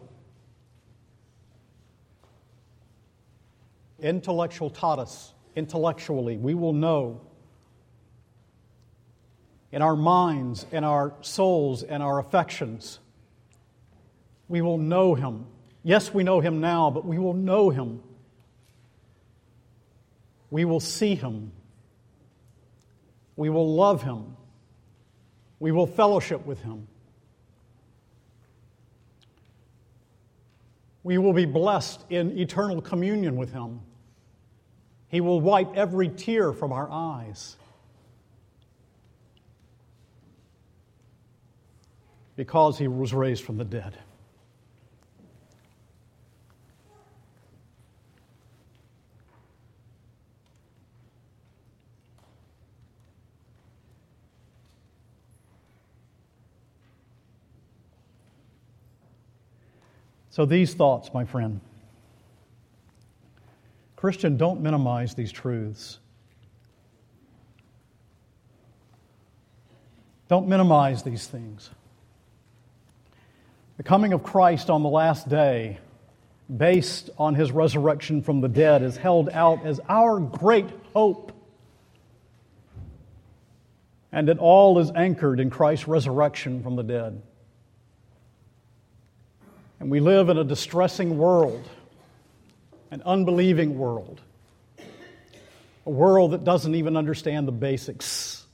intellectualitatis, 4.01 5.31
intellectually, 5.57 6.37
we 6.37 6.53
will 6.53 6.73
know 6.73 7.19
in 9.73 9.81
our 9.81 9.97
minds, 9.97 10.65
in 10.71 10.85
our 10.85 11.13
souls, 11.19 11.83
and 11.83 12.01
our 12.01 12.17
affections. 12.17 12.99
We 14.47 14.61
will 14.61 14.77
know 14.77 15.15
Him. 15.15 15.47
Yes, 15.83 16.13
we 16.13 16.23
know 16.23 16.39
Him 16.39 16.61
now, 16.61 16.91
but 16.91 17.05
we 17.05 17.19
will 17.19 17.33
know 17.33 17.69
Him. 17.69 18.01
We 20.51 20.65
will 20.65 20.79
see 20.79 21.15
Him. 21.15 21.51
We 23.35 23.49
will 23.49 23.73
love 23.73 24.03
Him. 24.03 24.37
We 25.59 25.71
will 25.71 25.87
fellowship 25.87 26.45
with 26.45 26.61
Him. 26.61 26.87
We 31.03 31.17
will 31.17 31.33
be 31.33 31.45
blessed 31.45 32.05
in 32.11 32.37
eternal 32.37 32.81
communion 32.81 33.35
with 33.35 33.51
Him. 33.51 33.79
He 35.07 35.19
will 35.21 35.41
wipe 35.41 35.75
every 35.75 36.09
tear 36.09 36.53
from 36.53 36.71
our 36.71 36.87
eyes. 36.91 37.57
because 42.35 42.77
he 42.77 42.87
was 42.87 43.13
raised 43.13 43.43
from 43.43 43.57
the 43.57 43.63
dead. 43.63 43.95
So, 60.31 60.45
these 60.45 60.73
thoughts, 60.73 61.13
my 61.13 61.25
friend. 61.25 61.59
Christian, 63.97 64.37
don't 64.37 64.61
minimize 64.61 65.13
these 65.13 65.31
truths. 65.31 65.99
Don't 70.29 70.47
minimize 70.47 71.03
these 71.03 71.27
things. 71.27 71.69
The 73.75 73.83
coming 73.83 74.13
of 74.13 74.23
Christ 74.23 74.69
on 74.69 74.83
the 74.83 74.89
last 74.89 75.27
day, 75.27 75.79
based 76.55 77.09
on 77.17 77.35
his 77.35 77.51
resurrection 77.51 78.21
from 78.21 78.39
the 78.39 78.47
dead, 78.47 78.83
is 78.83 78.95
held 78.95 79.29
out 79.29 79.65
as 79.65 79.81
our 79.89 80.17
great 80.19 80.69
hope. 80.93 81.33
And 84.13 84.29
it 84.29 84.39
all 84.39 84.79
is 84.79 84.91
anchored 84.95 85.41
in 85.41 85.49
Christ's 85.49 85.89
resurrection 85.89 86.63
from 86.63 86.77
the 86.77 86.83
dead. 86.83 87.21
And 89.81 89.89
we 89.89 89.99
live 89.99 90.29
in 90.29 90.37
a 90.37 90.43
distressing 90.43 91.17
world, 91.17 91.67
an 92.91 93.01
unbelieving 93.03 93.79
world, 93.79 94.21
a 95.87 95.89
world 95.89 96.33
that 96.33 96.43
doesn't 96.43 96.75
even 96.75 96.95
understand 96.95 97.47
the 97.47 97.51
basics. 97.51 98.45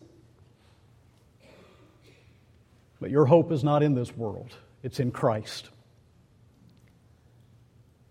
But 3.01 3.09
your 3.09 3.25
hope 3.25 3.51
is 3.51 3.61
not 3.61 3.83
in 3.83 3.93
this 3.93 4.15
world. 4.15 4.55
It's 4.83 5.01
in 5.01 5.11
Christ. 5.11 5.67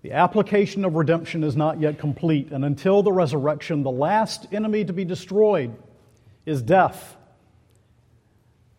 The 0.02 0.12
application 0.12 0.84
of 0.84 0.94
redemption 0.94 1.42
is 1.42 1.56
not 1.56 1.80
yet 1.80 1.98
complete, 1.98 2.52
and 2.52 2.66
until 2.66 3.02
the 3.02 3.12
resurrection, 3.12 3.82
the 3.82 3.90
last 3.90 4.46
enemy 4.52 4.84
to 4.84 4.92
be 4.92 5.06
destroyed 5.06 5.74
is 6.44 6.60
death. 6.60 7.16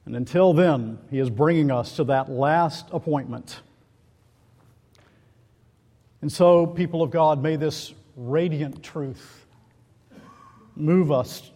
And 0.06 0.16
until 0.16 0.54
then, 0.54 1.00
he 1.10 1.18
is 1.18 1.32
bringing 1.32 1.72
us 1.72 1.96
to 1.96 2.04
that 2.04 2.30
last 2.30 2.86
appointment. 2.92 3.62
And 6.28 6.34
so, 6.34 6.67
people 6.67 7.03
of 7.03 7.09
God, 7.09 7.41
may 7.41 7.55
this 7.55 7.93
radiant 8.17 8.84
truth 8.84 9.45
move 10.75 11.09
us 11.09 11.49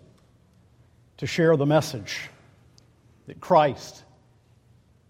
to 1.18 1.28
share 1.28 1.58
the 1.58 1.66
message 1.66 2.30
that 3.28 3.42
Christ 3.42 4.06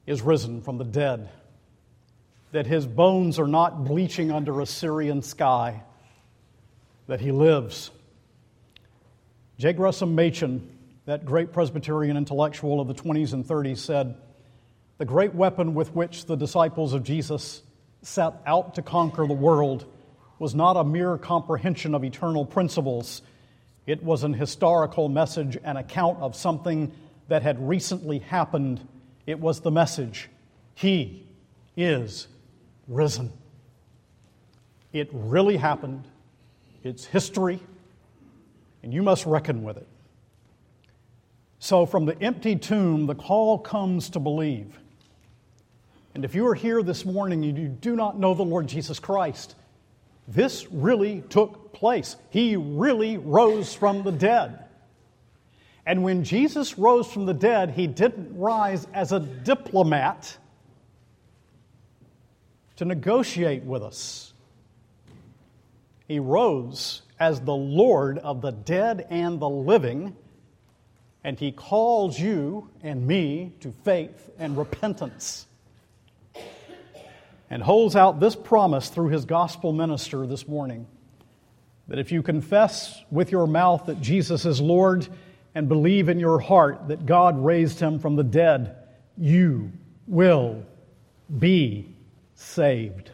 is 0.07 0.23
risen 0.23 0.63
from 0.63 0.79
the 0.79 0.83
dead, 0.83 1.29
that 2.53 2.65
his 2.65 2.87
bones 2.87 3.37
are 3.37 3.45
not 3.45 3.85
bleaching 3.85 4.31
under 4.31 4.61
a 4.61 4.65
Syrian 4.65 5.21
sky, 5.21 5.83
that 7.05 7.21
he 7.21 7.31
lives. 7.31 7.91
J. 9.59 9.73
Gresham 9.73 10.15
Machen, 10.15 10.75
that 11.05 11.23
great 11.23 11.53
Presbyterian 11.53 12.17
intellectual 12.17 12.81
of 12.81 12.87
the 12.87 12.95
20s 12.95 13.33
and 13.33 13.45
30s, 13.45 13.77
said, 13.77 14.15
The 14.97 15.05
great 15.05 15.35
weapon 15.35 15.75
with 15.75 15.93
which 15.93 16.25
the 16.25 16.35
disciples 16.35 16.93
of 16.93 17.03
Jesus 17.03 17.61
set 18.01 18.33
out 18.45 18.75
to 18.75 18.81
conquer 18.81 19.27
the 19.27 19.33
world 19.33 19.85
was 20.39 20.55
not 20.55 20.75
a 20.75 20.83
mere 20.83 21.17
comprehension 21.17 21.93
of 21.93 22.03
eternal 22.03 22.45
principles. 22.45 23.21
It 23.85 24.03
was 24.03 24.23
an 24.23 24.33
historical 24.33 25.07
message, 25.07 25.57
an 25.63 25.77
account 25.77 26.19
of 26.19 26.35
something 26.35 26.91
that 27.27 27.43
had 27.43 27.67
recently 27.67 28.19
happened. 28.19 28.85
It 29.27 29.39
was 29.39 29.61
the 29.61 29.71
message 29.71 30.29
He 30.73 31.27
is 31.77 32.27
risen. 32.87 33.31
It 34.93 35.09
really 35.13 35.57
happened. 35.57 36.05
It's 36.83 37.05
history, 37.05 37.59
and 38.81 38.93
you 38.93 39.03
must 39.03 39.25
reckon 39.25 39.63
with 39.63 39.77
it. 39.77 39.87
So, 41.59 41.85
from 41.85 42.05
the 42.05 42.19
empty 42.19 42.55
tomb, 42.55 43.05
the 43.05 43.13
call 43.13 43.59
comes 43.59 44.09
to 44.09 44.19
believe. 44.19 44.80
And 46.13 46.25
if 46.25 46.35
you 46.35 46.45
are 46.47 46.55
here 46.55 46.83
this 46.83 47.05
morning 47.05 47.45
and 47.45 47.57
you 47.57 47.67
do 47.67 47.95
not 47.95 48.19
know 48.19 48.33
the 48.33 48.43
Lord 48.43 48.67
Jesus 48.67 48.99
Christ, 48.99 49.55
this 50.27 50.67
really 50.71 51.21
took 51.29 51.73
place. 51.73 52.15
He 52.29 52.55
really 52.55 53.17
rose 53.17 53.73
from 53.73 54.03
the 54.03 54.11
dead. 54.11 54.65
And 55.85 56.03
when 56.03 56.23
Jesus 56.23 56.77
rose 56.77 57.11
from 57.11 57.25
the 57.25 57.33
dead, 57.33 57.71
he 57.71 57.87
didn't 57.87 58.37
rise 58.37 58.85
as 58.93 59.11
a 59.11 59.19
diplomat 59.19 60.37
to 62.75 62.85
negotiate 62.85 63.63
with 63.63 63.83
us. 63.83 64.33
He 66.07 66.19
rose 66.19 67.01
as 67.19 67.39
the 67.39 67.55
Lord 67.55 68.17
of 68.17 68.41
the 68.41 68.51
dead 68.51 69.07
and 69.09 69.39
the 69.39 69.49
living, 69.49 70.15
and 71.23 71.39
he 71.39 71.51
calls 71.51 72.19
you 72.19 72.69
and 72.83 73.07
me 73.07 73.53
to 73.61 73.73
faith 73.83 74.29
and 74.37 74.57
repentance 74.57 75.47
and 77.51 77.61
holds 77.61 77.97
out 77.97 78.21
this 78.21 78.35
promise 78.35 78.87
through 78.87 79.09
his 79.09 79.25
gospel 79.25 79.73
minister 79.73 80.25
this 80.25 80.47
morning 80.47 80.87
that 81.89 81.99
if 81.99 82.09
you 82.09 82.23
confess 82.23 83.03
with 83.11 83.29
your 83.29 83.45
mouth 83.45 83.87
that 83.87 83.99
Jesus 83.99 84.45
is 84.45 84.61
Lord 84.61 85.05
and 85.53 85.67
believe 85.67 86.07
in 86.07 86.17
your 86.17 86.39
heart 86.39 86.87
that 86.87 87.05
God 87.05 87.43
raised 87.43 87.77
him 87.77 87.99
from 87.99 88.15
the 88.15 88.23
dead, 88.23 88.77
you 89.17 89.73
will 90.07 90.65
be 91.37 91.93
saved. 92.35 93.11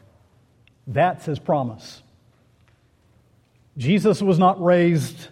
That's 0.86 1.26
his 1.26 1.40
promise. 1.40 2.04
Jesus 3.76 4.22
was 4.22 4.38
not 4.38 4.64
raised 4.64 5.30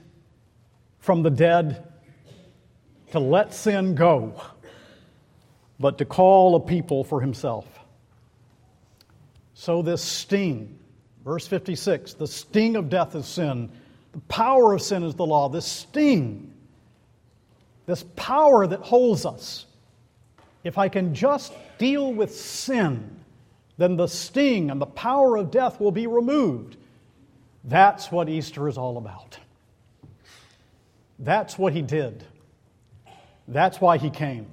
from 0.97 1.22
the 1.22 1.30
dead 1.30 1.93
to 3.12 3.20
let 3.20 3.53
sin 3.53 3.93
go, 3.93 4.41
but 5.80 5.99
to 5.99 6.06
call 6.06 6.56
a 6.56 6.60
people 6.60 7.03
for 7.03 7.22
himself. 7.22 7.68
So, 9.58 9.82
this 9.82 10.03
sting, 10.03 10.78
verse 11.24 11.47
56, 11.47 12.16
the 12.16 12.28
sting 12.28 12.76
of 12.76 12.89
death 12.89 13.16
is 13.16 13.26
sin, 13.26 13.72
the 14.12 14.20
power 14.28 14.74
of 14.74 14.82
sin 14.82 15.03
is 15.03 15.16
the 15.16 15.26
law. 15.26 15.47
This 15.47 15.66
sting, 15.66 16.53
this 17.86 18.03
power 18.18 18.68
that 18.68 18.82
holds 18.82 19.26
us, 19.26 19.66
if 20.66 20.78
I 20.78 20.89
can 20.89 21.16
just 21.16 21.53
deal 21.78 22.14
with 22.14 22.36
sin, 22.36 23.18
then 23.78 23.95
the 23.95 24.08
sting 24.08 24.70
and 24.70 24.82
the 24.82 24.86
power 24.86 25.38
of 25.38 25.51
death 25.51 25.80
will 25.80 25.91
be 25.91 26.06
removed. 26.06 26.76
That's 27.64 28.12
what 28.12 28.28
Easter 28.28 28.68
is 28.68 28.78
all 28.78 28.97
about. 28.97 29.39
That's 31.18 31.58
what 31.58 31.72
he 31.72 31.82
did. 31.82 32.26
That's 33.47 33.80
why 33.80 33.99
he 33.99 34.10
came. 34.10 34.47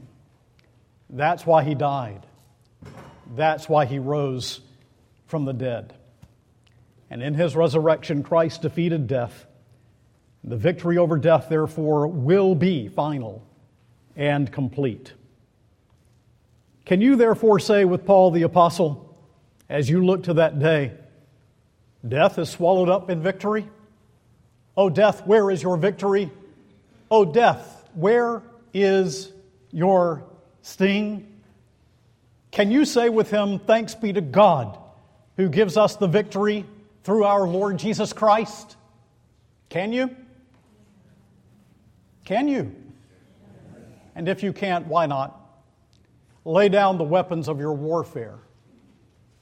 That's 1.10 1.44
why 1.44 1.64
he 1.64 1.74
died. 1.74 2.24
That's 3.34 3.68
why 3.68 3.86
he 3.86 3.98
rose 3.98 4.60
from 5.32 5.46
the 5.46 5.54
dead. 5.54 5.94
And 7.08 7.22
in 7.22 7.32
his 7.32 7.56
resurrection, 7.56 8.22
Christ 8.22 8.60
defeated 8.60 9.06
death. 9.06 9.46
The 10.44 10.58
victory 10.58 10.98
over 10.98 11.16
death, 11.16 11.46
therefore, 11.48 12.06
will 12.06 12.54
be 12.54 12.88
final 12.88 13.42
and 14.14 14.52
complete. 14.52 15.14
Can 16.84 17.00
you 17.00 17.16
therefore 17.16 17.60
say 17.60 17.86
with 17.86 18.04
Paul 18.04 18.30
the 18.30 18.42
Apostle, 18.42 19.16
as 19.70 19.88
you 19.88 20.04
look 20.04 20.24
to 20.24 20.34
that 20.34 20.58
day, 20.58 20.92
death 22.06 22.38
is 22.38 22.50
swallowed 22.50 22.90
up 22.90 23.08
in 23.08 23.22
victory? 23.22 23.66
Oh, 24.76 24.90
death, 24.90 25.26
where 25.26 25.50
is 25.50 25.62
your 25.62 25.78
victory? 25.78 26.30
Oh, 27.10 27.24
death, 27.24 27.88
where 27.94 28.42
is 28.74 29.32
your 29.70 30.24
sting? 30.60 31.26
Can 32.50 32.70
you 32.70 32.84
say 32.84 33.08
with 33.08 33.30
him, 33.30 33.60
Thanks 33.60 33.94
be 33.94 34.12
to 34.12 34.20
God 34.20 34.78
who 35.36 35.48
gives 35.48 35.76
us 35.76 35.96
the 35.96 36.06
victory 36.06 36.64
through 37.04 37.24
our 37.24 37.46
Lord 37.46 37.78
Jesus 37.78 38.12
Christ? 38.12 38.76
Can 39.68 39.92
you? 39.92 40.14
Can 42.24 42.48
you? 42.48 42.74
And 44.14 44.28
if 44.28 44.42
you 44.42 44.52
can't, 44.52 44.86
why 44.86 45.06
not? 45.06 45.38
Lay 46.44 46.68
down 46.68 46.98
the 46.98 47.04
weapons 47.04 47.48
of 47.48 47.58
your 47.60 47.72
warfare 47.72 48.38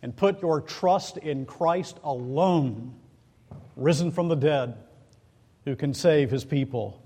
and 0.03 0.17
put 0.17 0.41
your 0.41 0.61
trust 0.61 1.17
in 1.19 1.45
Christ 1.45 1.99
alone, 2.05 2.95
risen 3.77 4.11
from 4.11 4.29
the 4.29 4.37
dead, 4.37 4.77
who 5.65 5.77
can 5.77 5.93
save 5.93 6.31
his 6.31 6.45
people 6.45 7.03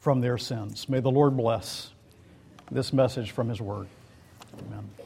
from 0.00 0.20
their 0.20 0.38
sins. 0.38 0.88
May 0.88 1.00
the 1.00 1.10
Lord 1.10 1.36
bless 1.36 1.90
this 2.70 2.92
message 2.92 3.30
from 3.30 3.48
his 3.48 3.60
word. 3.60 3.86
Amen. 4.58 5.03